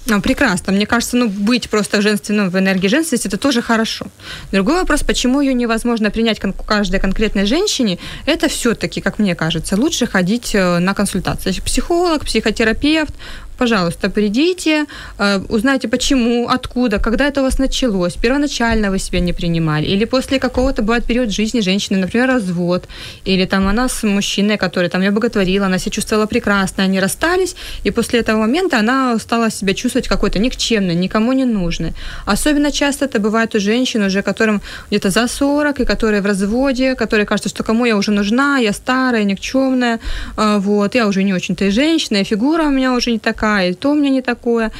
[0.07, 0.73] Ну, прекрасно.
[0.73, 4.07] Мне кажется, ну, быть просто женственным в энергии женственности– это тоже хорошо.
[4.51, 9.75] Другой вопрос, почему ее невозможно принять кон- каждой конкретной женщине, это все-таки, как мне кажется,
[9.75, 11.51] лучше ходить э, на консультации.
[11.51, 13.13] Психолог, психотерапевт,
[13.61, 14.85] пожалуйста, придите,
[15.19, 20.05] э, узнайте почему, откуда, когда это у вас началось, первоначально вы себя не принимали, или
[20.05, 22.87] после какого-то бывает период жизни женщины, например, развод,
[23.27, 27.55] или там она с мужчиной, который там ее боготворила, она себя чувствовала прекрасно, они расстались,
[27.85, 31.93] и после этого момента она стала себя чувствовать какой-то никчемной, никому не нужной.
[32.25, 36.95] Особенно часто это бывает у женщин, уже которым где-то за 40, и которые в разводе,
[36.95, 39.99] которые кажется, что кому я уже нужна, я старая, никчемная,
[40.37, 43.50] э, вот, я уже не очень-то и женщина, и фигура у меня уже не такая,
[43.59, 44.71] и то у меня не такое.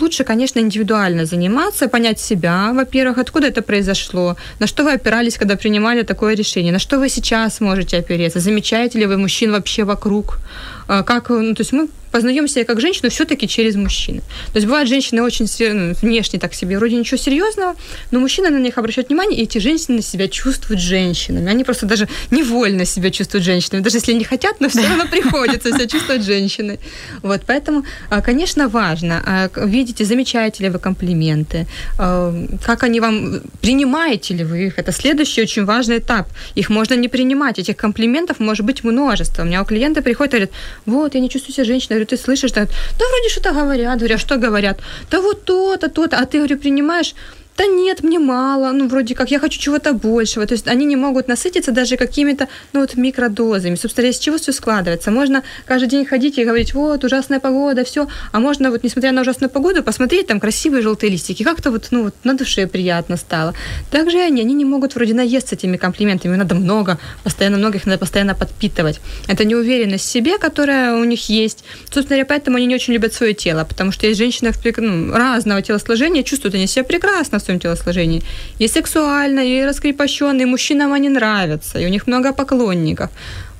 [0.00, 5.56] Лучше, конечно, индивидуально заниматься, понять себя, во-первых, откуда это произошло, на что вы опирались, когда
[5.56, 10.38] принимали такое решение, на что вы сейчас можете опереться, замечаете ли вы мужчин вообще вокруг,
[10.86, 14.20] как, ну, то есть мы познаем себя как женщину все-таки через мужчины.
[14.52, 17.74] То есть бывают женщины очень ну, внешне так себе, вроде ничего серьезного,
[18.12, 21.50] но мужчины на них обращают внимание, и эти женщины себя чувствуют женщинами.
[21.50, 25.72] Они просто даже невольно себя чувствуют женщинами, даже если не хотят, но все равно приходится
[25.72, 26.78] себя чувствовать женщиной.
[27.22, 31.66] Вот, поэтому, а, конечно, важно, а, видите, замечаете ли вы комплименты,
[31.96, 36.28] как они вам, принимаете ли вы их, это следующий очень важный этап.
[36.54, 39.42] Их можно не принимать, этих комплиментов может быть множество.
[39.42, 40.50] У меня у клиента приходят и говорят,
[40.86, 41.94] вот, я не чувствую себя женщиной.
[41.94, 42.52] Я говорю, ты слышишь?
[42.52, 43.98] Да, да вроде что-то говорят.
[43.98, 44.80] Говорю, а что говорят?
[45.10, 46.18] Да вот то-то, то-то.
[46.18, 47.14] А ты, говорю, принимаешь?
[47.56, 50.44] Да нет, мне мало, ну, вроде как, я хочу чего-то большего.
[50.46, 53.76] То есть они не могут насытиться даже какими-то, ну, вот микродозами.
[53.76, 55.12] Собственно, из чего все складывается?
[55.12, 58.08] Можно каждый день ходить и говорить, вот, ужасная погода, все.
[58.32, 61.44] А можно вот, несмотря на ужасную погоду, посмотреть там красивые желтые листики.
[61.44, 63.54] Как-то вот, ну, вот на душе приятно стало.
[63.90, 66.34] Также они, они не могут вроде наесться этими комплиментами.
[66.34, 69.00] Надо много, постоянно много, их надо постоянно подпитывать.
[69.28, 71.64] Это неуверенность в себе, которая у них есть.
[71.84, 75.62] Собственно говоря, поэтому они не очень любят свое тело, потому что есть женщины ну, разного
[75.62, 78.22] телосложения, чувствуют они себя прекрасно, своем телосложении.
[78.58, 83.10] И сексуально, и раскрепощенные, и мужчинам они нравятся, и у них много поклонников.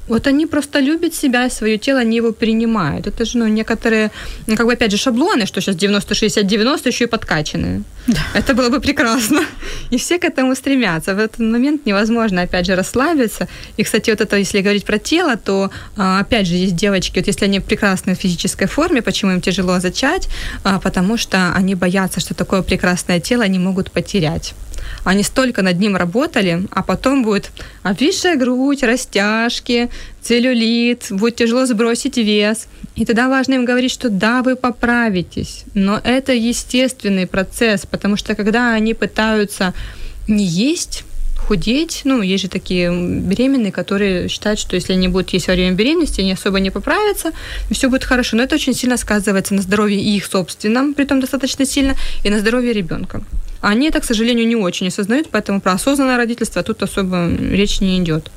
[0.08, 3.06] Вот они просто любят себя, свое тело, они его принимают.
[3.06, 4.10] Это же, ну, некоторые,
[4.46, 7.82] ну, как бы, опять же, шаблоны, что сейчас 90-60-90 еще и подкачанные.
[8.06, 8.20] Да.
[8.34, 9.40] Это было бы прекрасно.
[9.90, 11.14] И все к этому стремятся.
[11.14, 13.48] В этот момент невозможно, опять же, расслабиться.
[13.78, 17.26] И, кстати, вот это, если говорить про тело, то, а, опять же, есть девочки, вот
[17.26, 20.28] если они в прекрасной физической форме, почему им тяжело зачать?
[20.64, 24.54] А, потому что они боятся, что такое прекрасное тело они могут потерять.
[25.04, 27.50] Они столько над ним работали, а потом будет
[27.82, 29.90] обвисшая грудь, растяжки,
[30.22, 32.66] целлюлит, будет тяжело сбросить вес.
[32.96, 38.34] И тогда важно им говорить, что да, вы поправитесь, но это естественный процесс, потому что
[38.34, 39.74] когда они пытаются
[40.28, 41.04] не есть,
[41.44, 42.02] худеть.
[42.04, 46.20] Ну, есть же такие беременные, которые считают, что если они будут есть во время беременности,
[46.20, 47.32] они особо не поправятся,
[47.70, 48.36] и все будет хорошо.
[48.36, 51.94] Но это очень сильно сказывается на здоровье их собственном, при том достаточно сильно,
[52.24, 53.22] и на здоровье ребенка.
[53.66, 57.98] Они это, к сожалению, не очень осознают, поэтому про осознанное родительство тут особо речь не
[57.98, 58.30] идет.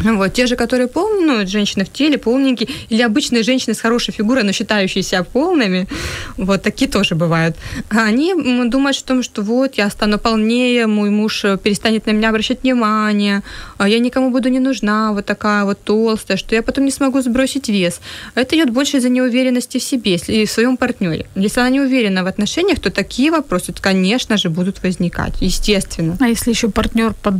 [0.00, 4.14] Вот, те же, которые полные, ну, женщины в теле, полненькие, или обычные женщины с хорошей
[4.14, 5.88] фигурой, но считающиеся полными,
[6.36, 7.56] вот такие тоже бывают.
[7.88, 8.34] Они
[8.68, 13.42] думают о том, что вот, я стану полнее, мой муж перестанет на меня обращать внимание,
[13.76, 17.20] а я никому буду не нужна, вот такая вот толстая, что я потом не смогу
[17.20, 18.00] сбросить вес.
[18.34, 21.26] Это идет больше из-за неуверенности в себе и в своем партнере.
[21.34, 26.16] Если она не уверена в отношениях, то такие вопросы, конечно же, будут возникать, естественно.
[26.20, 27.34] А если еще партнер под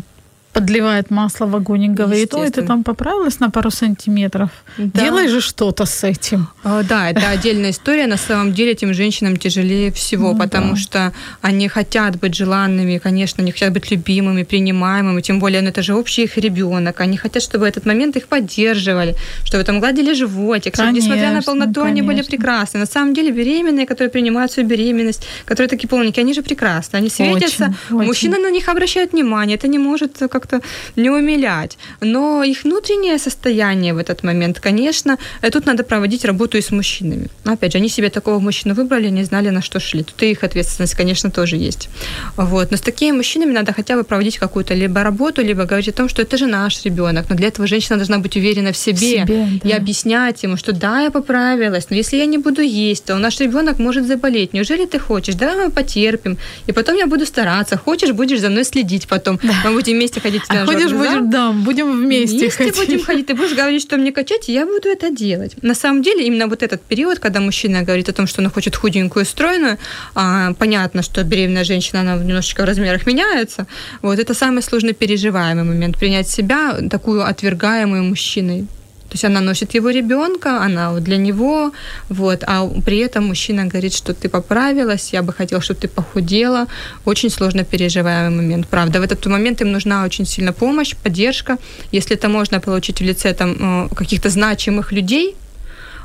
[0.58, 5.00] подливает масло в огонь и говорит, ой, ты там поправилась на пару сантиметров, да.
[5.00, 6.48] делай же что-то с этим.
[6.64, 8.06] Да, это отдельная история.
[8.06, 10.76] На самом деле этим женщинам тяжелее всего, ну, потому да.
[10.76, 15.82] что они хотят быть желанными, конечно, они хотят быть любимыми, принимаемыми, тем более, ну, это
[15.82, 17.00] же общий их ребенок.
[17.00, 21.42] Они хотят, чтобы этот момент их поддерживали, чтобы там гладили животик, конечно, чтобы, несмотря на
[21.42, 21.88] полноту, конечно.
[21.88, 22.80] они были прекрасны.
[22.80, 27.08] На самом деле беременные, которые принимают свою беременность, которые такие полненькие, они же прекрасны, они
[27.08, 28.44] светятся, очень, мужчина очень.
[28.44, 31.78] на них обращает внимание, это не может как-то не умилять.
[32.00, 36.70] Но их внутреннее состояние в этот момент, конечно, э, тут надо проводить работу и с
[36.70, 37.28] мужчинами.
[37.44, 40.02] Опять же, они себе такого мужчину выбрали, не знали, на что шли.
[40.02, 41.88] Тут и их ответственность, конечно, тоже есть.
[42.37, 42.70] Вот.
[42.70, 46.08] Но с такими мужчинами надо хотя бы проводить какую-то либо работу, либо говорить о том,
[46.08, 47.26] что это же наш ребенок.
[47.30, 49.68] Но для этого женщина должна быть уверена в себе, в себе да.
[49.68, 53.40] и объяснять ему, что да, я поправилась, но если я не буду есть, то наш
[53.40, 54.54] ребенок может заболеть.
[54.54, 55.34] Неужели ты хочешь?
[55.34, 56.38] Давай мы потерпим.
[56.68, 57.76] И потом я буду стараться.
[57.76, 59.38] Хочешь, будешь за мной следить потом.
[59.42, 59.54] Да.
[59.64, 62.76] Мы будем вместе ходить а ходишь, будем, да, будем вместе, вместе ходить.
[62.76, 63.26] будем ходить.
[63.26, 65.56] Ты будешь говорить, что мне качать, и я буду это делать.
[65.62, 68.76] На самом деле, именно вот этот период, когда мужчина говорит о том, что он хочет
[68.76, 69.78] худенькую, стройную,
[70.14, 73.66] а, понятно, что беременная женщина, она немножечко в размерах меняется.
[74.02, 75.98] Вот это самый сложно переживаемый момент.
[75.98, 78.66] Принять себя такую отвергаемую мужчиной.
[79.08, 81.72] То есть она носит его ребенка, она для него,
[82.10, 86.66] вот, а при этом мужчина говорит, что ты поправилась, я бы хотел, чтобы ты похудела.
[87.06, 89.00] Очень сложно переживаемый момент, правда.
[89.00, 91.56] В этот момент им нужна очень сильно помощь, поддержка.
[91.92, 95.34] Если это можно получить в лице там, э, каких-то значимых людей,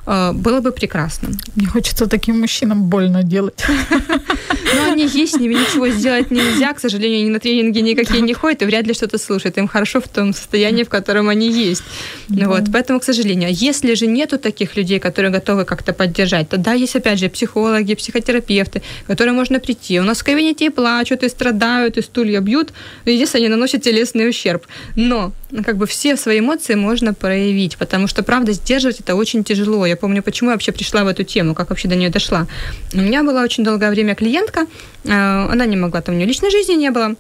[0.05, 1.29] было бы прекрасно.
[1.55, 3.65] Мне хочется таким мужчинам больно делать.
[4.75, 6.73] Но они есть, с ними ничего сделать нельзя.
[6.73, 9.57] К сожалению, они на тренинги никакие не ходят и вряд ли что-то слушают.
[9.57, 11.83] Им хорошо в том состоянии, в котором они есть.
[12.27, 12.47] Да.
[12.47, 16.95] Вот, поэтому, к сожалению, если же нету таких людей, которые готовы как-то поддержать, тогда есть,
[16.95, 19.99] опять же, психологи, психотерапевты, которые можно прийти.
[19.99, 22.73] У нас в кабинете и плачут, и страдают, и стулья бьют.
[23.05, 24.65] Единственное, они наносят телесный ущерб.
[24.95, 29.85] Но как бы все свои эмоции можно проявить, потому что, правда, сдерживать это очень тяжело.
[29.85, 32.47] Я помню, почему я вообще пришла в эту тему, как вообще до нее дошла.
[32.93, 34.65] У меня была очень долгое время клиентка,
[35.03, 37.15] э, она не могла, там у нее личной жизни не было,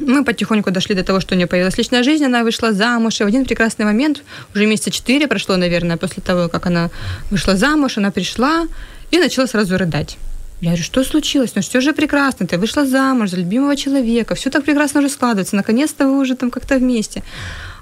[0.00, 3.24] мы потихоньку дошли до того, что у нее появилась личная жизнь, она вышла замуж, и
[3.24, 4.22] в один прекрасный момент,
[4.54, 6.90] уже месяца четыре прошло, наверное, после того, как она
[7.30, 8.66] вышла замуж, она пришла
[9.10, 10.18] и начала сразу рыдать.
[10.60, 11.52] Я говорю, что случилось?
[11.54, 15.54] Ну все же прекрасно, ты вышла замуж за любимого человека, все так прекрасно уже складывается,
[15.54, 17.22] наконец-то вы уже там как-то вместе.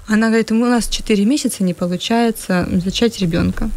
[0.07, 3.69] Она говорит, у нас 4 месяца не получается зачать ребенка.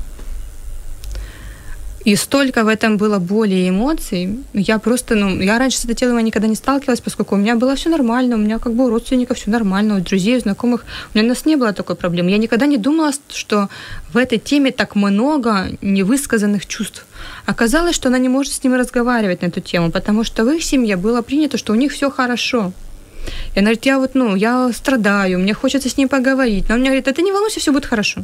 [2.05, 4.39] И столько в этом было боли и эмоций.
[4.53, 7.75] Я просто, ну, я раньше с этой темой никогда не сталкивалась, поскольку у меня было
[7.75, 10.85] все нормально, у меня как бы у родственников все нормально, у друзей, у знакомых.
[11.13, 12.31] У меня у нас не было такой проблемы.
[12.31, 13.69] Я никогда не думала, что
[14.13, 17.05] в этой теме так много невысказанных чувств.
[17.47, 20.63] Оказалось, что она не может с ними разговаривать на эту тему, потому что в их
[20.63, 22.73] семье было принято, что у них все хорошо.
[23.55, 26.69] И она говорит, я вот, ну, я страдаю, мне хочется с ним поговорить.
[26.69, 28.23] Но он мне говорит, а ты не волнуйся, все будет хорошо.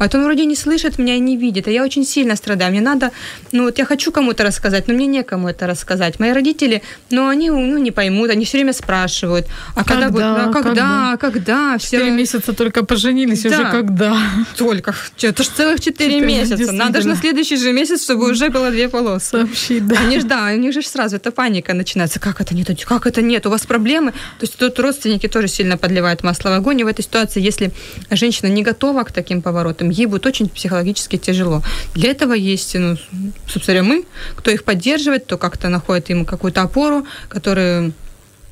[0.00, 2.70] А то он вроде не слышит меня и не видит, а я очень сильно страдаю.
[2.70, 3.12] Мне надо,
[3.52, 6.18] ну вот я хочу кому-то рассказать, но мне некому это рассказать.
[6.18, 10.22] Мои родители, ну они ну, не поймут, они все время спрашивают, а когда, когда будет,
[10.24, 11.78] а когда, когда, когда?
[11.78, 13.48] Четыре месяца только поженились, да.
[13.50, 14.16] уже когда?
[14.56, 16.72] Только, это же целых четыре месяца.
[16.72, 19.30] Надо же на следующий же месяц, чтобы уже было две полосы.
[19.30, 19.96] Сообщить, да.
[20.00, 22.20] Они же, да, у них же сразу эта паника начинается.
[22.20, 22.70] Как это нет?
[22.86, 23.46] Как это нет?
[23.46, 24.12] У вас проблемы?
[24.12, 26.80] То есть тут родственники тоже сильно подливают масло в огонь.
[26.80, 27.70] И в этой ситуации, если
[28.10, 31.62] женщина не готова к таким поворотам, ей будет очень психологически тяжело.
[31.94, 32.96] Для этого есть, ну,
[33.46, 34.04] собственно, мы,
[34.36, 37.92] кто их поддерживает, кто как-то находит им какую-то опору, которые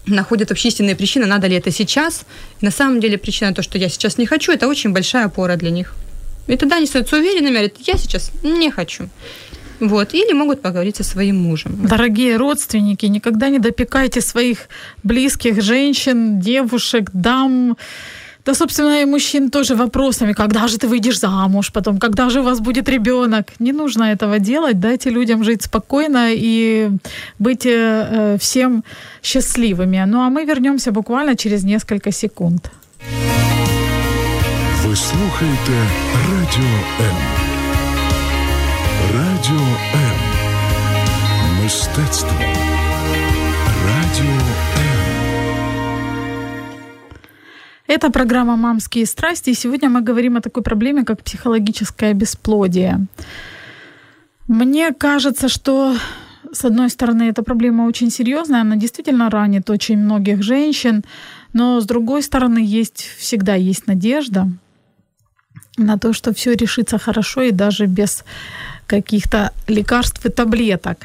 [0.07, 2.25] находят общественные причины, надо ли это сейчас.
[2.61, 5.71] На самом деле причина то, что я сейчас не хочу, это очень большая опора для
[5.71, 5.95] них.
[6.47, 9.09] И тогда они становятся уверенными, говорят, я сейчас не хочу.
[9.81, 10.15] Вот.
[10.15, 11.87] Или могут поговорить со своим мужем.
[11.87, 14.69] Дорогие родственники, никогда не допекайте своих
[15.03, 17.77] близких женщин, девушек, дам,
[18.48, 22.44] да, собственно, и мужчин тоже вопросами, когда же ты выйдешь замуж, потом, когда же у
[22.44, 23.46] вас будет ребенок.
[23.60, 26.90] Не нужно этого делать, дайте людям жить спокойно и
[27.40, 28.84] быть э, всем
[29.22, 30.04] счастливыми.
[30.08, 32.62] Ну а мы вернемся буквально через несколько секунд.
[34.86, 35.88] Ви слухаєте
[36.32, 37.18] Радіо М.
[39.14, 40.20] Радіо М.
[41.64, 42.57] Мистецтво.
[47.89, 53.07] Это программа «Мамские страсти», и сегодня мы говорим о такой проблеме, как психологическое бесплодие.
[54.47, 55.97] Мне кажется, что
[56.53, 61.03] с одной стороны, эта проблема очень серьезная, она действительно ранит очень многих женщин,
[61.55, 64.49] но с другой стороны, есть, всегда есть надежда
[65.79, 68.23] на то, что все решится хорошо и даже без
[68.87, 70.99] каких-то лекарств и таблеток.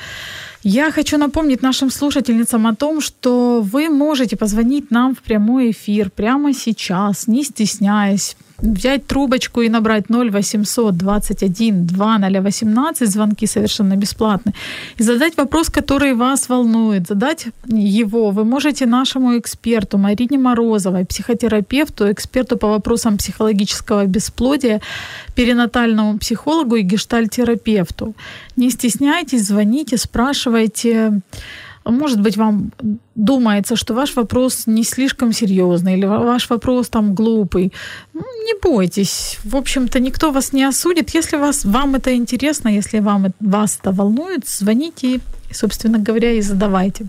[0.64, 6.10] Я хочу напомнить нашим слушательницам о том, что вы можете позвонить нам в прямой эфир
[6.10, 14.54] прямо сейчас, не стесняясь, взять трубочку и набрать 0800 21 2018, звонки совершенно бесплатные,
[14.98, 22.12] и задать вопрос, который вас волнует, задать его вы можете нашему эксперту Марине Морозовой, психотерапевту,
[22.12, 24.82] эксперту по вопросам психологического бесплодия,
[25.36, 28.14] перинатальному психологу и гештальтерапевту.
[28.56, 31.22] Не стесняйтесь, звоните, спрашивайте.
[31.86, 32.72] Может быть, вам
[33.16, 37.72] думается, что ваш вопрос не слишком серьезный или ваш вопрос там глупый.
[38.14, 39.40] Ну, не бойтесь.
[39.44, 41.16] В общем-то, никто вас не осудит.
[41.16, 45.20] Если вас, вам это интересно, если вам, вас это волнует, звоните
[45.54, 47.06] собственно говоря, и задавайте.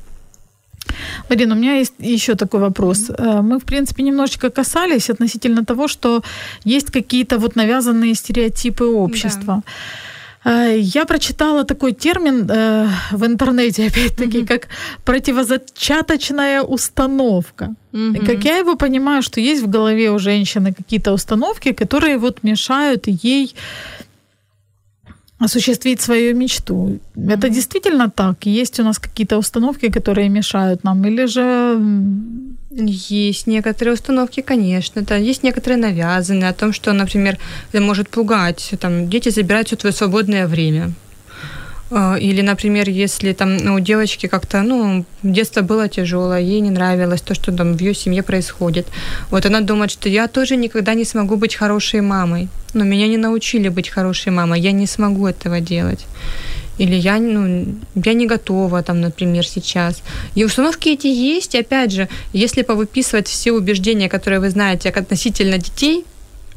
[1.30, 3.10] Марина, у меня есть еще такой вопрос.
[3.10, 6.22] Э, мы, в принципе, немножечко касались относительно того, что
[6.64, 9.54] есть какие-то вот навязанные стереотипы общества.
[9.56, 9.62] Да.
[10.44, 14.46] Э, я прочитала такой термин э, в интернете, опять-таки, mm-hmm.
[14.46, 14.68] как
[15.04, 17.74] противозачаточная установка.
[17.92, 18.26] Mm-hmm.
[18.26, 23.06] Как я его понимаю, что есть в голове у женщины какие-то установки, которые вот мешают
[23.06, 23.54] ей
[25.38, 26.98] осуществить свою мечту.
[27.16, 28.46] Это действительно так?
[28.46, 31.78] Есть у нас какие-то установки, которые мешают нам, или же
[32.70, 35.16] есть некоторые установки, конечно, да.
[35.16, 37.38] Есть некоторые навязанные о том, что, например,
[37.72, 40.92] может пугать, там, дети забирают все твое свободное время.
[41.96, 46.70] А, или, например, если там ну, у девочки как-то, ну, детство было тяжелое, ей не
[46.70, 48.86] нравилось то, что там в ее семье происходит.
[49.30, 52.48] Вот она думает, что я тоже никогда не смогу быть хорошей мамой.
[52.74, 56.06] Но меня не научили быть хорошей мамой, я не смогу этого делать
[56.78, 60.02] или я, ну, я не готова, там, например, сейчас.
[60.34, 65.58] И установки эти есть, и опять же, если повыписывать все убеждения, которые вы знаете относительно
[65.58, 66.04] детей,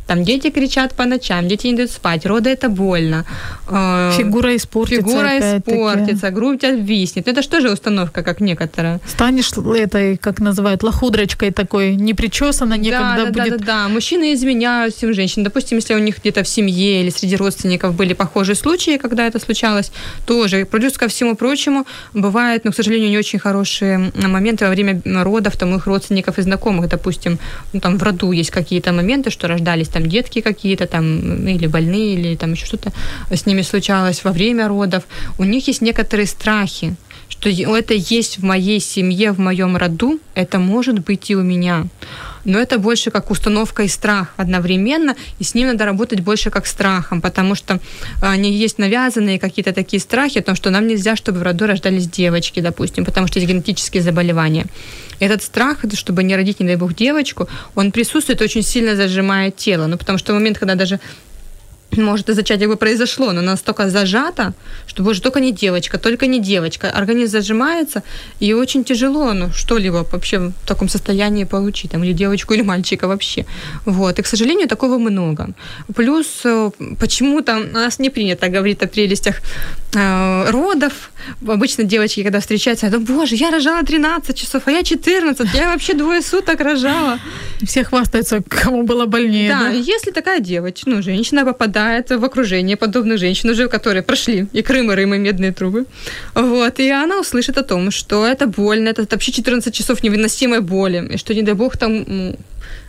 [0.08, 3.26] там дети кричат по ночам, дети не дают спать, роды это больно.
[3.68, 5.02] Э, фигура испортится.
[5.02, 7.28] Фигура испортится, грудь обвиснет.
[7.28, 9.00] Это что же установка, как некоторая?
[9.06, 13.60] Станешь этой, как называют, лохудрочкой такой, не причесана, некогда да, да, будет.
[13.60, 13.90] Да, да, да.
[13.90, 15.44] Мужчины изменяют всем женщин.
[15.44, 19.40] Допустим, если у них где-то в семье или среди родственников были похожие случаи, когда это
[19.40, 19.92] случалось,
[20.26, 20.66] тоже.
[20.66, 25.58] Плюс ко всему прочему, бывает, но, к сожалению, не очень хорошие моменты во время родов
[25.58, 27.40] там их родственников и знакомых, допустим,
[27.74, 32.14] ну, там в роду есть какие-то моменты, что рождались там детки какие-то там, или больные,
[32.14, 32.92] или там еще что-то
[33.32, 35.04] с ними случалось во время родов,
[35.40, 36.96] у них есть некоторые страхи,
[37.30, 41.88] что это есть в моей семье, в моем роду, это может быть и у меня.
[42.46, 46.66] Но это больше как установка и страх одновременно, и с ним надо работать больше как
[46.66, 47.82] страхом, потому что
[48.22, 52.08] они есть навязанные какие-то такие страхи о том, что нам нельзя, чтобы в роду рождались
[52.08, 54.66] девочки, допустим, потому что есть генетические заболевания.
[55.20, 59.88] Этот страх, чтобы не родить, не дай бог, девочку, он присутствует, очень сильно зажимает тело.
[59.88, 61.02] Ну, потому что в момент, когда даже
[61.98, 64.54] может и зачатие бы произошло, но настолько зажато,
[64.88, 66.90] что, боже, только не девочка, только не девочка.
[66.90, 68.04] Организм зажимается,
[68.40, 73.08] и очень тяжело ну, что-либо вообще в таком состоянии получить, там, или девочку, или мальчика
[73.08, 73.46] вообще.
[73.86, 74.20] Вот.
[74.20, 75.50] И, к сожалению, такого много.
[75.96, 79.42] Плюс э, почему-то у нас не принято говорить о прелестях
[79.94, 80.94] э, родов.
[81.48, 85.94] Обычно девочки, когда встречаются, говорят, боже, я рожала 13 часов, а я 14, я вообще
[85.94, 87.20] двое суток рожала.
[87.64, 89.50] Все хвастаются, кому было больнее.
[89.50, 89.70] Да, да?
[89.70, 94.62] если такая девочка, ну, женщина попадает попадает в окружение подобных женщин, уже которые прошли и
[94.62, 95.86] Крым, и Рым, и медные трубы.
[96.34, 101.08] Вот, и она услышит о том, что это больно, это вообще 14 часов невыносимой боли,
[101.14, 102.36] и что, не дай бог, там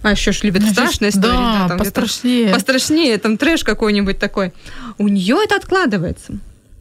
[0.03, 1.32] а еще ж любит страшная история.
[1.32, 2.55] Да, да там пострашнее.
[2.55, 4.53] Пострашнее, там трэш какой-нибудь такой.
[4.99, 6.32] У нее это откладывается.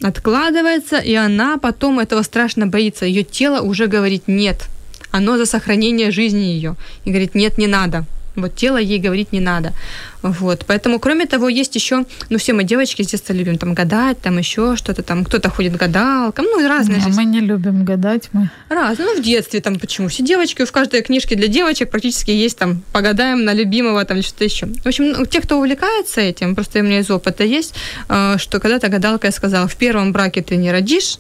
[0.04, 3.06] Откладывается, и она потом этого страшно боится.
[3.06, 4.68] Ее тело уже говорит нет.
[5.12, 6.76] Оно за сохранение жизни ее.
[7.06, 8.06] И говорит, нет, не надо.
[8.38, 9.74] Вот тело ей говорить не надо.
[10.22, 10.66] Вот.
[10.68, 14.38] Поэтому, кроме того, есть еще, ну, все мы девочки с детства любим там гадать, там
[14.38, 17.02] еще что-то там, кто-то ходит гадалкам, ну, разные.
[17.04, 18.50] А мы не любим гадать, мы.
[18.70, 20.08] Раз, ну, в детстве там, почему?
[20.08, 24.24] Все девочки, в каждой книжке для девочек практически есть там, погадаем на любимого там или
[24.24, 24.68] что-то еще.
[24.68, 27.74] В общем, ну, те, кто увлекается этим, просто у меня из опыта есть,
[28.10, 31.18] э, что когда-то гадалка я сказала, в первом браке ты не родишь,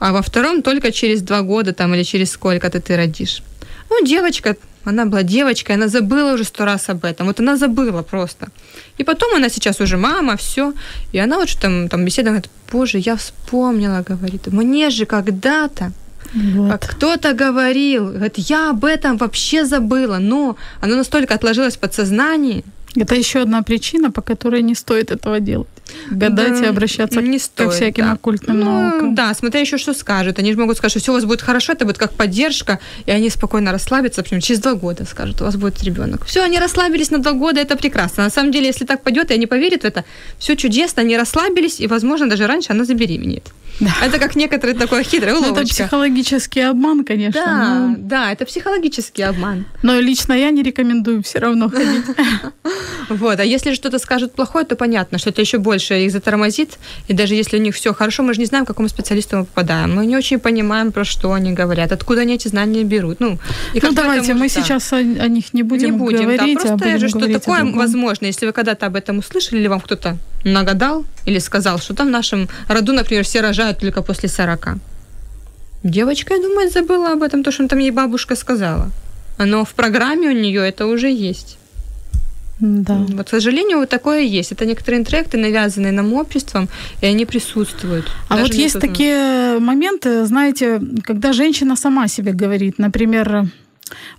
[0.00, 3.42] а во втором только через два года там или через сколько-то ты родишь.
[3.90, 4.56] Ну, девочка,
[4.88, 7.26] она была девочкой, она забыла уже сто раз об этом.
[7.26, 8.48] Вот она забыла просто.
[9.00, 10.72] И потом она сейчас уже мама, все.
[11.12, 15.92] И она вот что там, там беседа говорит, боже, я вспомнила, говорит, мне же когда-то
[16.34, 16.86] Вот.
[16.86, 22.64] Кто-то говорил, говорит, я об этом вообще забыла, но оно настолько отложилось в подсознании.
[22.96, 25.77] Это еще одна причина, по которой не стоит этого делать
[26.10, 28.12] гадать да, и обращаться не стоит, ко всяким да.
[28.12, 29.14] оккультным ну, наукам.
[29.14, 30.38] Да, смотря еще что скажут.
[30.38, 33.10] Они же могут сказать, что все у вас будет хорошо, это будет как поддержка, и
[33.10, 36.24] они спокойно расслабятся, например, через два года скажут, у вас будет ребенок.
[36.26, 38.24] Все, они расслабились на два года, это прекрасно.
[38.24, 40.04] На самом деле, если так пойдет, и они поверят в это,
[40.38, 43.44] все чудесно, они расслабились, и, возможно, даже раньше она забеременеет.
[43.80, 43.92] Да.
[44.02, 45.54] Это как некоторые такой хитрый уловочка.
[45.54, 47.40] Ну, это психологический обман, конечно.
[47.44, 47.94] Да, но...
[47.98, 49.66] да, это психологический обман.
[49.82, 52.04] Но лично я не рекомендую все равно ходить.
[53.08, 56.78] Вот, а если что-то скажут плохое, то понятно, что это еще больше их затормозит.
[57.08, 59.44] И даже если у них все хорошо, мы же не знаем, к какому специалисту мы
[59.46, 59.94] попадаем.
[59.94, 63.20] Мы не очень понимаем, про что они говорят, откуда они эти знания берут.
[63.20, 63.38] Ну,
[63.72, 66.58] и ну давайте мы сейчас о, о них не будем, не будем говорить.
[66.58, 69.80] Да, просто а же, что такое возможно, если вы когда-то об этом услышали, или вам
[69.80, 74.78] кто-то нагадал или сказал, что там в нашем роду, например, все рожают только после 40.
[75.82, 78.90] Девочка, я думаю, забыла об этом, то, что там ей бабушка сказала.
[79.38, 81.58] Но в программе у нее это уже есть.
[82.60, 82.94] Да.
[82.94, 84.52] Вот, к сожалению, вот такое есть.
[84.52, 86.68] Это некоторые интроекты, навязанные нам обществом,
[87.00, 88.06] и они присутствуют.
[88.28, 93.48] А вот есть такие моменты, знаете, когда женщина сама себе говорит, например,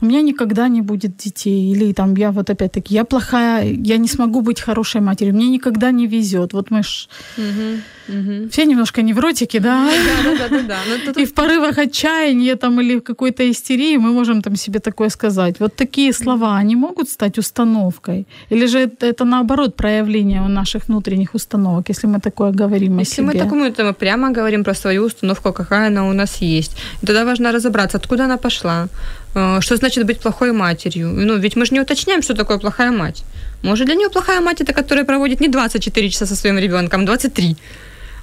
[0.02, 4.08] у меня никогда не будет детей, или там я вот опять-таки, я плохая, я не
[4.08, 6.54] смогу быть хорошей матерью, мне никогда не везет.
[6.54, 7.08] Вот мы ж
[7.38, 8.50] угу, угу.
[8.50, 9.90] все немножко невротики, да?
[10.24, 11.22] Да, да, да, да.
[11.22, 15.60] И в порывах отчаяния там или какой-то истерии мы можем там себе такое сказать.
[15.60, 18.28] Вот такие слова, они могут стать установкой?
[18.50, 23.16] Или же это, это наоборот проявление наших внутренних установок, если мы такое говорим если о
[23.16, 23.28] себе?
[23.28, 26.78] Если мы такому, мы прямо говорим про свою установку, какая она у нас есть.
[27.02, 28.88] Тогда важно разобраться, откуда она пошла,
[29.34, 31.10] что значит быть плохой матерью.
[31.10, 33.24] Ну, ведь мы же не уточняем, что такое плохая мать.
[33.64, 37.06] Может, для нее плохая мать это, которая проводит не 24 часа со своим ребенком, а
[37.06, 37.56] 23.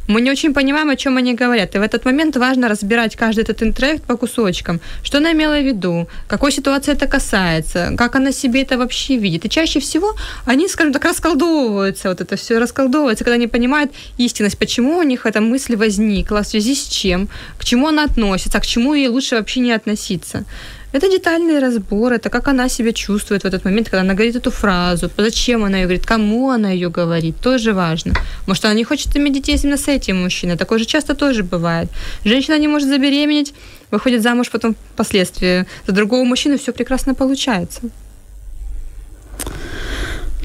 [0.09, 1.75] Мы не очень понимаем, о чем они говорят.
[1.75, 4.81] И в этот момент важно разбирать каждый этот интроект по кусочкам.
[5.03, 9.45] Что она имела в виду, какой ситуации это касается, как она себе это вообще видит.
[9.45, 14.59] И чаще всего они, скажем так, расколдовываются, вот это все расколдовывается, когда они понимают истинность,
[14.59, 17.29] почему у них эта мысль возникла, в связи с чем,
[17.59, 20.45] к чему она относится, а к чему ей лучше вообще не относиться.
[20.93, 24.51] Это детальный разбор, это как она себя чувствует в этот момент, когда она говорит эту
[24.51, 28.15] фразу, зачем она ее говорит, кому она ее говорит, тоже важно.
[28.47, 31.89] Может, она не хочет иметь детей именно с этим мужчиной, такое же часто тоже бывает.
[32.25, 33.53] Женщина не может забеременеть,
[33.91, 37.81] выходит замуж потом впоследствии за другого мужчину, все прекрасно получается.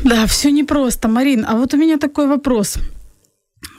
[0.03, 1.45] Да, все непросто, Марин.
[1.47, 2.77] А вот у меня такой вопрос.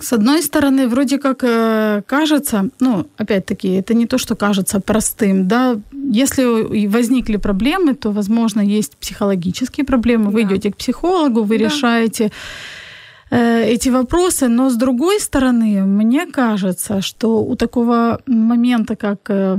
[0.01, 5.49] С одной стороны, вроде как э, кажется, ну, опять-таки, это не то, что кажется простым,
[5.49, 10.55] да, если возникли проблемы, то, возможно, есть психологические проблемы, вы да.
[10.55, 11.65] идете к психологу, вы да.
[11.65, 12.31] решаете
[13.31, 19.59] э, эти вопросы, но с другой стороны, мне кажется, что у такого момента, как э,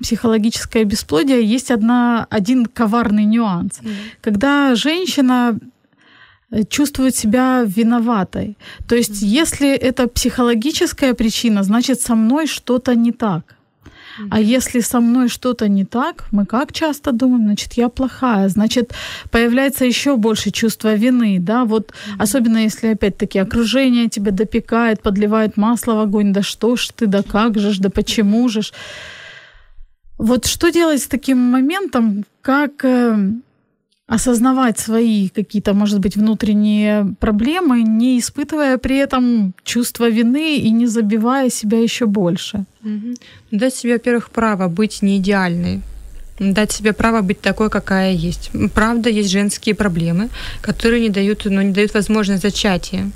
[0.00, 3.80] психологическое бесплодие, есть одна, один коварный нюанс.
[3.80, 3.90] Mm.
[4.22, 5.58] Когда женщина
[6.68, 8.56] чувствует себя виноватой.
[8.88, 13.58] То есть, если это психологическая причина, значит, со мной что-то не так.
[14.30, 18.92] А если со мной что-то не так, мы как часто думаем, значит, я плохая, значит,
[19.30, 25.94] появляется еще больше чувства вины, да, вот особенно если, опять-таки, окружение тебя допекает, подливает масло
[25.94, 28.72] в огонь, да что ж ты, да как же ж, да почему же ж.
[30.18, 33.16] Вот что делать с таким моментом, как э,
[34.08, 40.86] осознавать свои какие-то, может быть, внутренние проблемы, не испытывая при этом чувство вины и не
[40.86, 42.64] забивая себя еще больше.
[42.84, 43.14] Угу.
[43.50, 45.82] Дать себе, во-первых, право быть не идеальной,
[46.40, 48.50] дать себе право быть такой, какая есть.
[48.74, 50.28] Правда, есть женские проблемы,
[50.62, 53.10] которые не дают, ну, не дают возможность зачатия.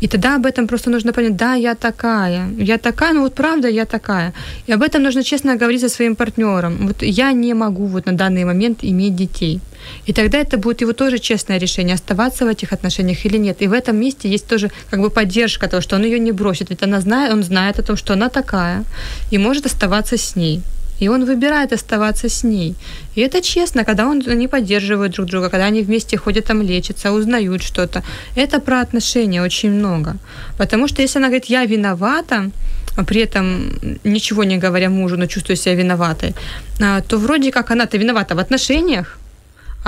[0.00, 3.68] И тогда об этом просто нужно понять, да, я такая, я такая, ну вот правда
[3.68, 4.32] я такая.
[4.66, 6.86] И об этом нужно честно говорить со своим партнером.
[6.86, 9.60] Вот я не могу вот на данный момент иметь детей.
[10.06, 13.62] И тогда это будет его тоже честное решение, оставаться в этих отношениях или нет.
[13.62, 16.70] И в этом месте есть тоже как бы поддержка того, что он ее не бросит.
[16.70, 18.84] Ведь она знает, он знает о том, что она такая
[19.30, 20.62] и может оставаться с ней.
[21.00, 22.74] И он выбирает оставаться с ней.
[23.16, 27.12] И это честно, когда он, они поддерживают друг друга, когда они вместе ходят там лечатся,
[27.12, 28.02] узнают что-то.
[28.36, 30.16] Это про отношения очень много.
[30.56, 32.50] Потому что если она говорит, я виновата,
[32.96, 33.70] а при этом
[34.04, 36.34] ничего не говоря мужу, но чувствую себя виноватой,
[36.80, 39.18] а, то вроде как она-то виновата в отношениях,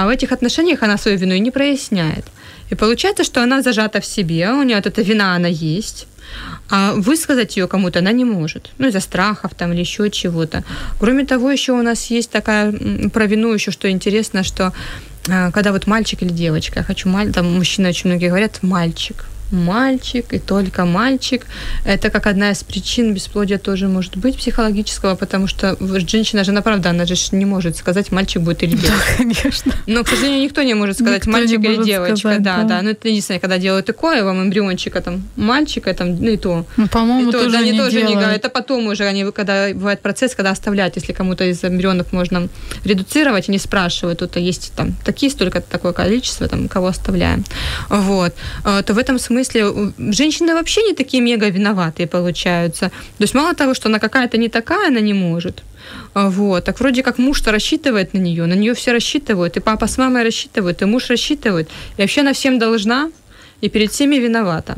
[0.01, 2.25] а в этих отношениях она свою вину не проясняет.
[2.71, 6.07] И получается, что она зажата в себе, у нее вот эта вина, она есть,
[6.71, 8.71] а высказать ее кому-то она не может.
[8.79, 10.65] Ну, из-за страхов там или еще чего-то.
[10.99, 12.73] Кроме того, еще у нас есть такая
[13.13, 14.73] про вину еще, что интересно, что
[15.29, 19.27] а, когда вот мальчик или девочка, я хочу мальчик, там мужчины очень многие говорят мальчик,
[19.51, 21.47] мальчик и только мальчик.
[21.85, 26.91] Это как одна из причин бесплодия тоже может быть психологического, потому что женщина же, правда,
[26.91, 29.05] она же не может сказать, мальчик будет или девочка.
[29.09, 29.73] Да, конечно.
[29.87, 32.17] Но, к сожалению, никто не может сказать, Никто мальчик не или девочка.
[32.17, 32.65] сказать, да, да.
[32.65, 32.83] да.
[32.83, 36.65] Ну, это единственное, когда делают такое, вам эмбриончика, там, мальчика, там, ну, и то.
[36.77, 38.19] Ну, по-моему, И то, тоже да, не тоже не делают.
[38.21, 38.37] говорят.
[38.37, 42.49] Это потом уже, они, когда бывает процесс, когда оставляют, если кому-то из эмбрионов можно
[42.85, 47.45] редуцировать, они спрашивают, тут есть там такие, столько такое количество, там, кого оставляем.
[47.89, 48.35] Вот.
[48.65, 52.89] А, То в этом смысле у- женщины вообще не такие мега виноватые получаются.
[53.19, 55.63] То есть мало того, что она какая-то не такая, она не может.
[56.15, 56.65] А, Вот.
[56.65, 60.23] Так вроде как муж-то рассчитывает на нее, на нее все рассчитывают, и папа с мамой
[60.25, 63.11] рассчитывают, и муж рассчитывает, и вообще она всем должна,
[63.61, 64.77] и перед всеми виновата.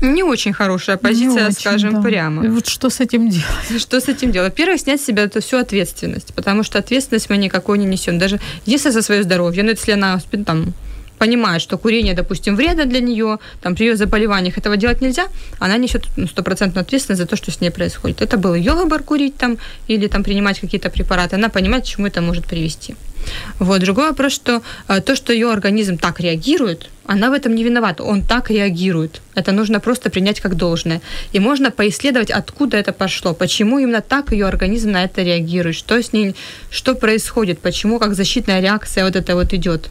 [0.00, 2.02] Не очень хорошая Не позиция, очень, скажем да.
[2.02, 2.44] прямо.
[2.44, 3.46] И вот что с этим делать?
[3.82, 4.50] Что с этим делать?
[4.52, 8.18] Во-первых, снять с себя эту всю ответственность, потому что ответственность мы никакой не несем.
[8.18, 10.72] Даже если за свое здоровье, ну, если она там
[11.22, 15.28] понимает, что курение, допустим, вредно для нее, там, при ее заболеваниях этого делать нельзя,
[15.60, 18.22] она несет ну, стопроцентную ответственность за то, что с ней происходит.
[18.22, 19.56] Это был ее выбор курить там
[19.90, 21.36] или там принимать какие-то препараты.
[21.36, 22.96] Она понимает, к чему это может привести.
[23.58, 23.80] Вот.
[23.80, 28.04] Другой вопрос, что э, то, что ее организм так реагирует, она в этом не виновата,
[28.04, 29.20] он так реагирует.
[29.34, 31.00] Это нужно просто принять как должное.
[31.32, 36.00] И можно поисследовать, откуда это пошло, почему именно так ее организм на это реагирует, что
[36.00, 36.34] с ней,
[36.70, 39.90] что происходит, почему как защитная реакция вот это вот идет.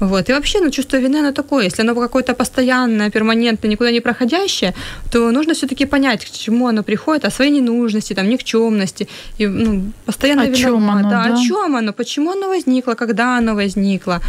[0.00, 0.28] Вот.
[0.28, 1.64] И вообще, ну, чувство вины, оно такое.
[1.64, 4.74] Если оно какое-то постоянное, перманентное, никуда не проходящее,
[5.10, 9.08] то нужно все-таки понять, к чему оно приходит, о своей ненужности, там, никчемности.
[9.38, 11.00] И, ну, постоянно О чём виноват.
[11.00, 11.34] оно, да, да?
[11.34, 14.20] о чем оно, почему оно возникло, когда оно возникло.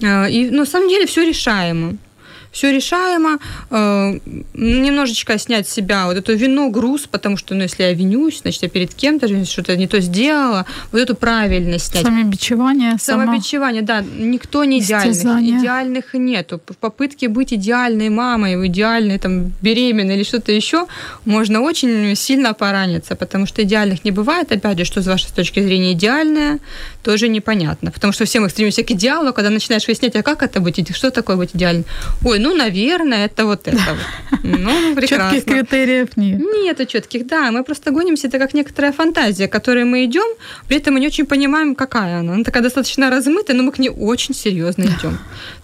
[0.00, 1.96] Э, И на самом деле все решаемо.
[2.52, 3.38] Все решаемо.
[3.70, 4.18] Э,
[4.54, 8.62] Немножечко снять с себя вот эту вину, груз, потому что, ну, если я винюсь, значит,
[8.62, 10.66] я перед кем-то что-то не то сделала.
[10.92, 12.04] Вот эту правильность снять.
[12.04, 12.96] Самобичевание.
[12.98, 14.80] Самобичевание, да, никто не.
[14.80, 15.58] Истязание.
[15.58, 16.60] Идеальных нету.
[16.66, 20.86] В попытке быть идеальной мамой, идеальной там беременной или что-то еще,
[21.24, 24.52] можно очень сильно пораниться, потому что идеальных не бывает.
[24.52, 26.58] Опять же, что с вашей точки зрения идеальное,
[27.02, 27.90] тоже непонятно.
[27.90, 31.10] Потому что все мы стремимся к идеалу, когда начинаешь выяснять, а как это быть, что
[31.10, 31.84] такое быть идеальным?
[32.24, 33.78] Ой, ну, наверное, это вот это.
[34.30, 34.40] вот.
[34.42, 35.36] Ну, прекрасно.
[35.38, 36.40] Четких критериев нет.
[36.40, 37.50] Нету четких, да.
[37.50, 40.26] Мы просто гонимся, это как некоторая фантазия, к которой мы идем,
[40.68, 42.34] при этом мы не очень понимаем, какая она.
[42.34, 45.18] Она такая достаточно размытая, но мы к ней очень серьезно идем.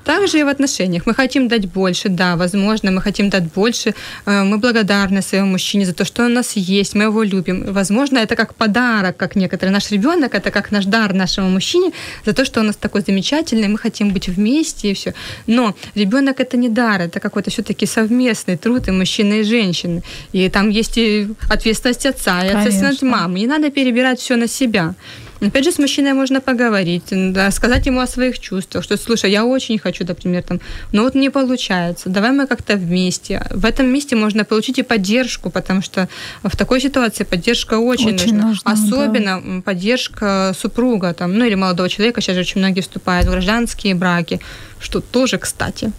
[0.05, 1.07] Также и в отношениях.
[1.07, 3.95] Мы хотим дать больше, да, возможно, мы хотим дать больше.
[4.27, 7.73] Э, Мы благодарны своему мужчине за то, что он у нас есть, мы его любим.
[7.73, 9.73] Возможно, это как подарок, как некоторые.
[9.73, 11.91] Наш ребенок это как наш дар нашему мужчине
[12.27, 15.13] за то, что он у нас такой замечательный, мы хотим быть вместе и все.
[15.47, 20.03] Но ребенок это не дар, это какой-то все-таки совместный труд и мужчины, и женщины.
[20.33, 23.19] И там есть и ответственность отца, и ответственность Конечно.
[23.23, 23.41] мамы.
[23.41, 24.95] Не надо перебирать все на себя.
[25.41, 29.45] Опять же, с мужчиной можно поговорить, да, сказать ему о своих чувствах, что, слушай, я
[29.45, 30.61] очень хочу, например, там,
[30.93, 33.47] но вот не получается, давай мы как-то вместе.
[33.51, 36.09] В этом месте можно получить и поддержку, потому что
[36.43, 38.49] в такой ситуации поддержка очень, Очень нужна.
[38.49, 43.29] нужна, Особенно м, поддержка супруга, там, ну или молодого человека, сейчас же очень многие вступают
[43.29, 44.41] в гражданские браки,
[44.81, 45.93] что тоже, кстати,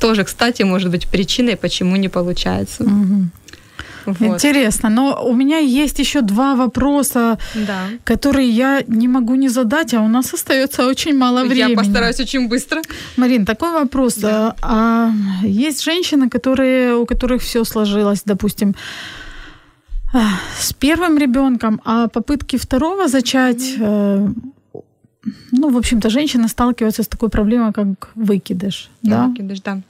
[0.00, 2.84] тоже, кстати, может быть причиной, почему не получается.
[2.84, 3.30] Мгм.
[4.06, 4.34] Вот.
[4.34, 4.90] Интересно.
[4.90, 7.86] Но у меня есть еще два вопроса, Да.
[8.04, 11.70] которые я не могу не задать, а у нас остается очень мало времени.
[11.70, 12.82] Я постараюсь очень быстро.
[13.16, 14.14] Марин, такой вопрос.
[14.16, 14.56] Да.
[14.60, 15.12] А,
[15.42, 18.74] а есть женщины, которые, у которых все сложилось, допустим,
[20.60, 24.28] с первым ребенком, а попытки второго зачать, э,
[25.52, 28.90] ну, в общем-то, женщины сталкиваются с такой проблемой, как выкидыш.
[29.02, 29.26] Да?
[29.26, 29.80] Выкидыш, да.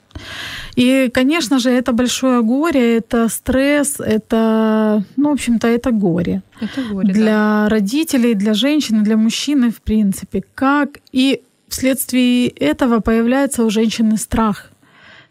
[0.77, 6.83] И, конечно же, это большое горе, это стресс, это, ну, в общем-то, это горе Это
[6.83, 7.15] горе, да.
[7.15, 10.43] для родителей, для женщины, для мужчины, в принципе.
[10.55, 14.72] Как и вследствие этого появляется у женщины страх.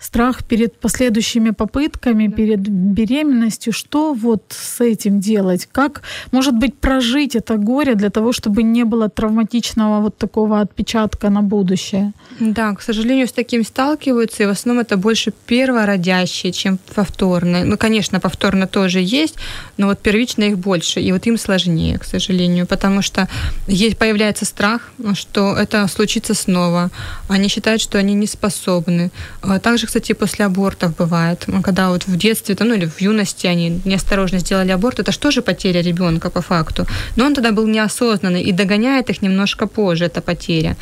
[0.01, 3.71] Страх перед последующими попытками, перед беременностью.
[3.71, 5.67] Что вот с этим делать?
[5.71, 11.29] Как, может быть, прожить это горе для того, чтобы не было травматичного вот такого отпечатка
[11.29, 12.13] на будущее?
[12.39, 17.63] Да, к сожалению, с таким сталкиваются, и в основном это больше первородящие, чем повторные.
[17.63, 19.35] Ну, конечно, повторно тоже есть,
[19.77, 23.27] но вот первично их больше, и вот им сложнее, к сожалению, потому что
[23.67, 26.89] есть, появляется страх, что это случится снова.
[27.27, 29.11] Они считают, что они не способны.
[29.41, 33.81] А Также, кстати, после абортов бывает, когда вот в детстве, ну или в юности они
[33.83, 36.85] неосторожно сделали аборт, это же тоже потеря ребенка по факту.
[37.17, 40.77] Но он тогда был неосознанный, и догоняет их немножко позже, эта потеря.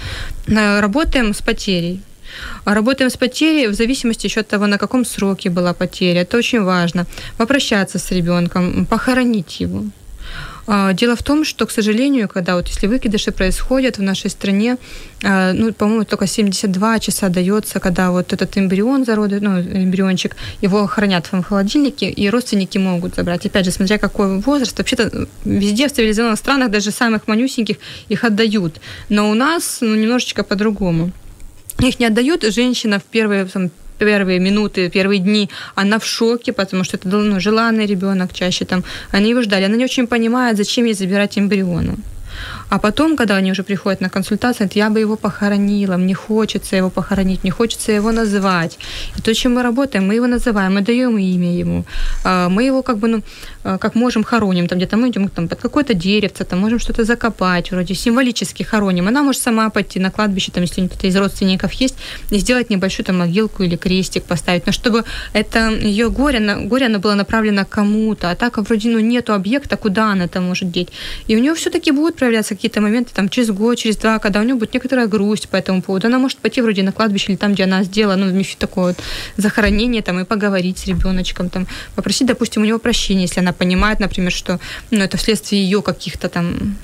[0.47, 2.01] Э, Работаем с потерей.
[2.65, 6.21] Работаем с потерей в зависимости еще от того, на каком сроке была потеря.
[6.21, 7.07] Это очень важно.
[7.37, 9.85] Попрощаться с ребенком, похоронить его.
[10.71, 14.77] А, дело в том, что, к сожалению, когда вот если выкидыши происходят в нашей стране,
[15.23, 20.85] а, ну, по-моему, только 72 часа дается, когда вот этот эмбрион зародит, ну, эмбриончик, его
[20.85, 23.47] хранят в холодильнике, и родственники могут забрать.
[23.47, 28.79] Опять же, смотря какой возраст, вообще-то везде в цивилизованных странах, даже самых манюсеньких, их отдают.
[29.09, 31.11] Но у нас ну, немножечко по-другому.
[31.79, 36.83] Их не отдают, женщина в первые там, первые минуты, первые дни, она в шоке, потому
[36.83, 38.83] что это ну, желанный ребенок чаще там.
[39.11, 39.65] Они его ждали.
[39.65, 41.95] Она не очень понимает, зачем ей забирать эмбрионы.
[42.69, 46.89] А потом, когда они уже приходят на консультацию, я бы его похоронила, мне хочется его
[46.89, 48.77] похоронить, мне хочется его называть.
[49.17, 51.85] И то, чем мы работаем, мы его называем, мы даем имя ему.
[52.23, 53.21] А, мы его как бы, ну,
[53.63, 57.03] а, как можем хороним, там где-то мы идем там, под какое-то деревце, там можем что-то
[57.03, 59.07] закопать, вроде символически хороним.
[59.07, 61.95] Она может сама пойти на кладбище, там, если кто-то из родственников есть,
[62.31, 65.03] и сделать небольшую там могилку или крестик поставить, но чтобы
[65.33, 70.11] это ее горе, горе оно было направлено кому-то, а так вроде ну, нету объекта, куда
[70.11, 70.89] она это может деть.
[71.27, 74.43] И у нее все-таки будут проявляться какие-то моменты там через год, через два, когда у
[74.43, 76.07] нее будет некоторая грусть по этому поводу.
[76.07, 78.97] Она может пойти вроде на кладбище или там, где она сделала, ну, такое вот
[79.37, 84.01] захоронение, там, и поговорить с ребеночком, там, попросить, допустим, у него прощения, если она понимает,
[84.01, 84.59] например, что,
[84.91, 86.75] ну, это вследствие ее каких-то там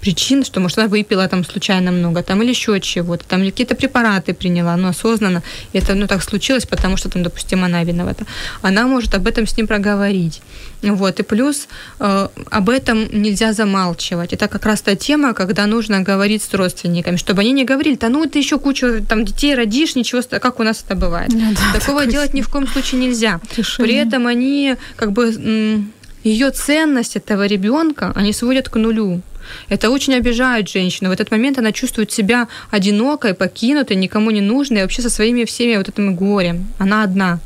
[0.00, 3.74] причин, что, может, она выпила там случайно много, там, или еще чего-то, там, или какие-то
[3.74, 5.42] препараты приняла, но осознанно,
[5.72, 8.24] и это, ну, так случилось, потому что, там, допустим, она виновата.
[8.62, 10.40] Она может об этом с ним проговорить.
[10.82, 14.32] Вот, и плюс э, об этом нельзя замалчивать.
[14.32, 18.08] Это как раз та тема, когда нужно говорить с родственниками, чтобы они не говорили, да
[18.08, 21.30] ну ты еще кучу там детей родишь, ничего, как у нас это бывает.
[21.32, 23.40] Ну, да, Такого делать ни в коем случае нельзя.
[23.56, 23.86] Решение.
[23.86, 25.84] При этом они как бы
[26.24, 29.22] ее ценность этого ребенка они сводят к нулю.
[29.68, 31.10] Это очень обижает женщину.
[31.10, 35.44] В этот момент она чувствует себя одинокой, покинутой, никому не нужной, и вообще со своими
[35.44, 36.68] всеми вот этим горем.
[36.78, 37.38] Она одна.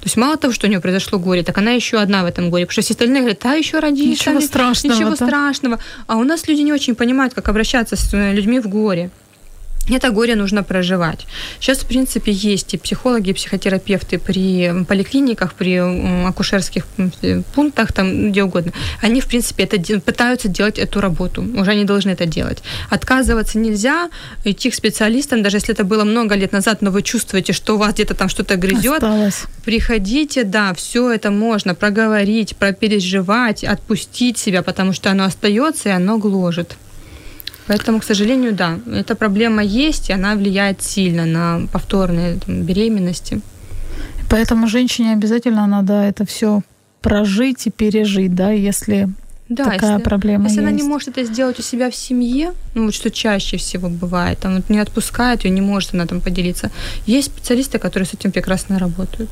[0.00, 2.48] То есть мало того, что у нее произошло горе, так она еще одна в этом
[2.48, 2.64] горе.
[2.64, 4.20] Потому что все остальные говорят, а еще родишь.
[4.20, 4.94] Ничего страшного.
[4.94, 5.78] Ничего страшного.
[6.06, 9.10] А у нас люди не очень понимают, как обращаться с людьми в горе
[9.88, 11.26] это горе нужно проживать.
[11.58, 15.76] Сейчас, в принципе, есть и психологи, и психотерапевты при поликлиниках, при
[16.26, 16.86] акушерских
[17.54, 18.72] пунктах, там, где угодно.
[19.02, 21.42] Они, в принципе, это пытаются делать эту работу.
[21.42, 22.62] Уже они должны это делать.
[22.88, 24.10] Отказываться нельзя,
[24.44, 27.78] идти к специалистам, даже если это было много лет назад, но вы чувствуете, что у
[27.78, 29.02] вас где-то там что-то грызет.
[29.02, 29.42] Осталось.
[29.64, 36.18] Приходите, да, все это можно проговорить, пропереживать, отпустить себя, потому что оно остается и оно
[36.18, 36.76] гложет.
[37.66, 43.40] Поэтому, к сожалению, да, эта проблема есть, и она влияет сильно на повторные там, беременности.
[44.28, 46.62] Поэтому женщине обязательно надо это все
[47.00, 49.08] прожить и пережить, да, если
[49.50, 50.68] да, такая если, проблема Если есть.
[50.68, 54.38] она не может это сделать у себя в семье, ну вот что чаще всего бывает,
[54.38, 56.70] там вот не отпускает ее, не может она там поделиться.
[57.04, 59.30] Есть специалисты, которые с этим прекрасно работают.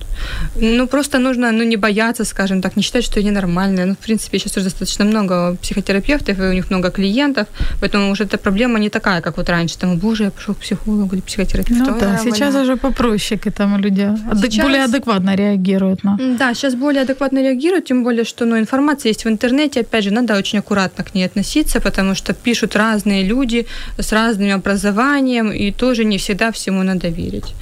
[0.56, 3.86] Ну просто нужно, ну не бояться, скажем так, не считать, что они нормальные.
[3.86, 7.46] Ну в принципе сейчас уже достаточно много психотерапевтов, и у них много клиентов,
[7.80, 9.78] поэтому уже эта проблема не такая, как вот раньше.
[9.78, 11.92] Там, боже, я пошел к психологу или психотерапевту.
[11.92, 12.62] Ну да, сейчас больна.
[12.62, 14.12] уже попроще к этому люди.
[14.42, 14.64] Сейчас...
[14.64, 16.18] Более адекватно реагируют на.
[16.38, 20.07] Да, сейчас более адекватно реагируют, тем более, что ну, информация есть в интернете, опять же,
[20.10, 23.66] надо очень аккуратно к ней относиться, потому что пишут разные люди
[23.98, 27.54] с разным образованием, и тоже не всегда всему надо верить.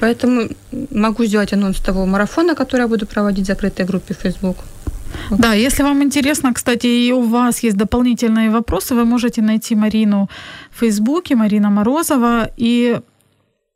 [0.00, 0.48] Поэтому
[0.90, 4.56] могу сделать анонс того марафона, который я буду проводить в закрытой группе Facebook.
[5.30, 10.28] Да, если вам интересно, кстати, и у вас есть дополнительные вопросы, вы можете найти Марину
[10.70, 13.00] в Фейсбуке, Марина Морозова, и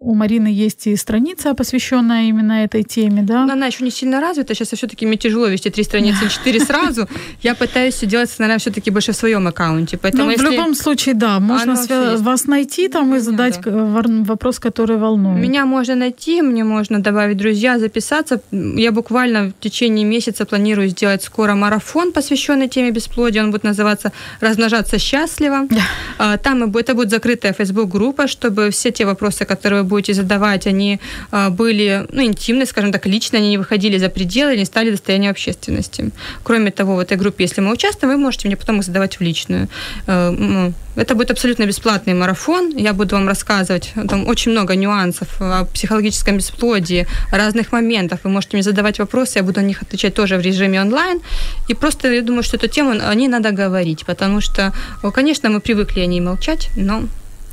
[0.04, 3.46] у Марины есть и страница, посвященная именно этой теме, да?
[3.46, 4.54] Но она еще не сильно развита.
[4.54, 7.08] Сейчас все-таки мне тяжело вести три страницы, четыре сразу.
[7.42, 9.96] Я пытаюсь делать, наверное, все-таки больше в своем аккаунте.
[9.96, 10.46] Поэтому ну, если...
[10.46, 12.16] в любом случае, да, можно свя...
[12.16, 14.02] вас найти там и задать да.
[14.24, 15.40] вопрос, который волнует.
[15.40, 18.40] Меня можно найти, мне можно добавить друзья, записаться.
[18.50, 23.42] Я буквально в течение месяца планирую сделать скоро марафон, посвященный теме бесплодия.
[23.42, 25.68] Он будет называться «Размножаться счастливо».
[25.70, 26.38] Да.
[26.38, 30.98] Там это будет закрытая Facebook-группа, чтобы все те вопросы, которые вы будете задавать, они
[31.30, 35.30] а, были ну, интимны, скажем так, лично, они не выходили за пределы, не стали достоянием
[35.30, 36.10] общественности.
[36.42, 39.22] Кроме того, в этой группе, если мы участвуем, вы можете мне потом их задавать в
[39.22, 39.68] личную.
[40.06, 42.76] Э, ну, это будет абсолютно бесплатный марафон.
[42.76, 48.20] Я буду вам рассказывать там очень много нюансов о психологическом бесплодии, разных моментов.
[48.24, 51.20] Вы можете мне задавать вопросы, я буду на них отвечать тоже в режиме онлайн.
[51.68, 54.72] И просто я думаю, что эту тему о ней надо говорить, потому что,
[55.14, 57.04] конечно, мы привыкли о ней молчать, но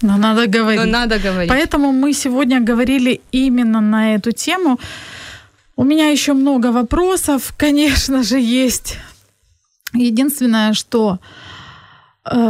[0.02, 0.86] но надо говорить.
[0.86, 1.50] Но надо говорить.
[1.50, 4.80] Поэтому мы сегодня говорили именно на эту тему.
[5.76, 8.98] У меня еще много вопросов, конечно же, есть.
[9.94, 11.20] Единственное, что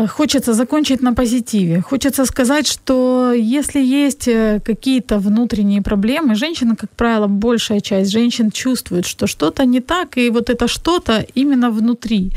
[0.07, 1.81] хочется закончить на позитиве.
[1.81, 8.51] Хочется сказать, что если есть э, какие-то внутренние проблемы, женщины, как правило, большая часть женщин
[8.51, 12.31] чувствует, что что-то не так, и вот это что-то именно внутри.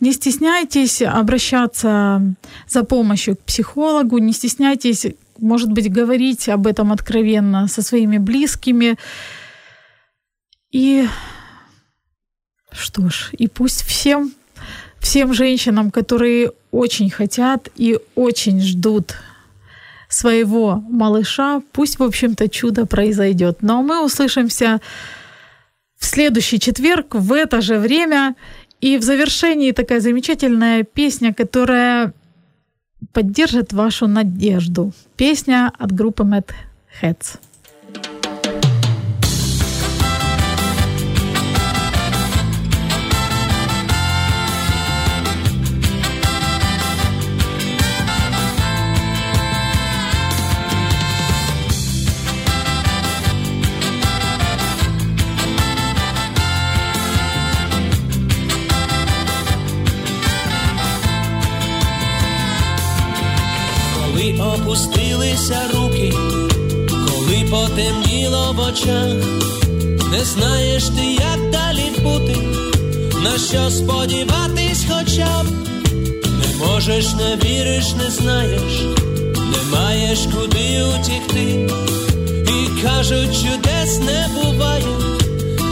[0.00, 2.22] Не стесняйтесь обращаться
[2.68, 5.06] за помощью к психологу, не стесняйтесь,
[5.38, 8.96] может быть, говорить об этом откровенно со своими близкими.
[10.70, 11.06] И
[12.72, 14.32] что ж, и пусть всем
[15.06, 19.14] всем женщинам, которые очень хотят и очень ждут
[20.08, 23.58] своего малыша, пусть, в общем-то, чудо произойдет.
[23.62, 24.80] Но мы услышимся
[25.96, 28.34] в следующий четверг в это же время.
[28.80, 32.12] И в завершении такая замечательная песня, которая
[33.12, 34.92] поддержит вашу надежду.
[35.16, 36.50] Песня от группы Mad
[37.00, 37.38] Heads.
[65.36, 66.12] Опустилися руки,
[66.90, 69.24] коли потемніло в очах,
[70.10, 72.36] не знаєш ти, як далі бути,
[73.22, 75.46] на що сподіватись, хоча б.
[76.24, 78.82] Не можеш, не віриш, не знаєш,
[79.36, 81.68] не маєш куди утікти,
[82.48, 84.86] і кажуть, чудес не буває,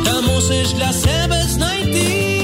[0.04, 2.38] та мусиш для себе знайти.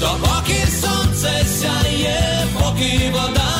[0.00, 3.53] То поки сонце сяє, поки вода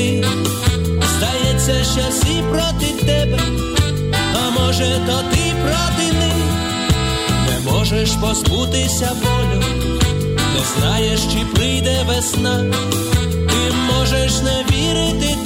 [0.00, 0.32] нічого.
[1.16, 3.38] Здається, що всі проти тебе,
[4.34, 6.34] а може, то ти проти них,
[7.46, 9.62] не можеш позбутися болю,
[10.54, 12.64] не знаєш, чи прийде весна,
[13.48, 15.36] ти можеш не вірити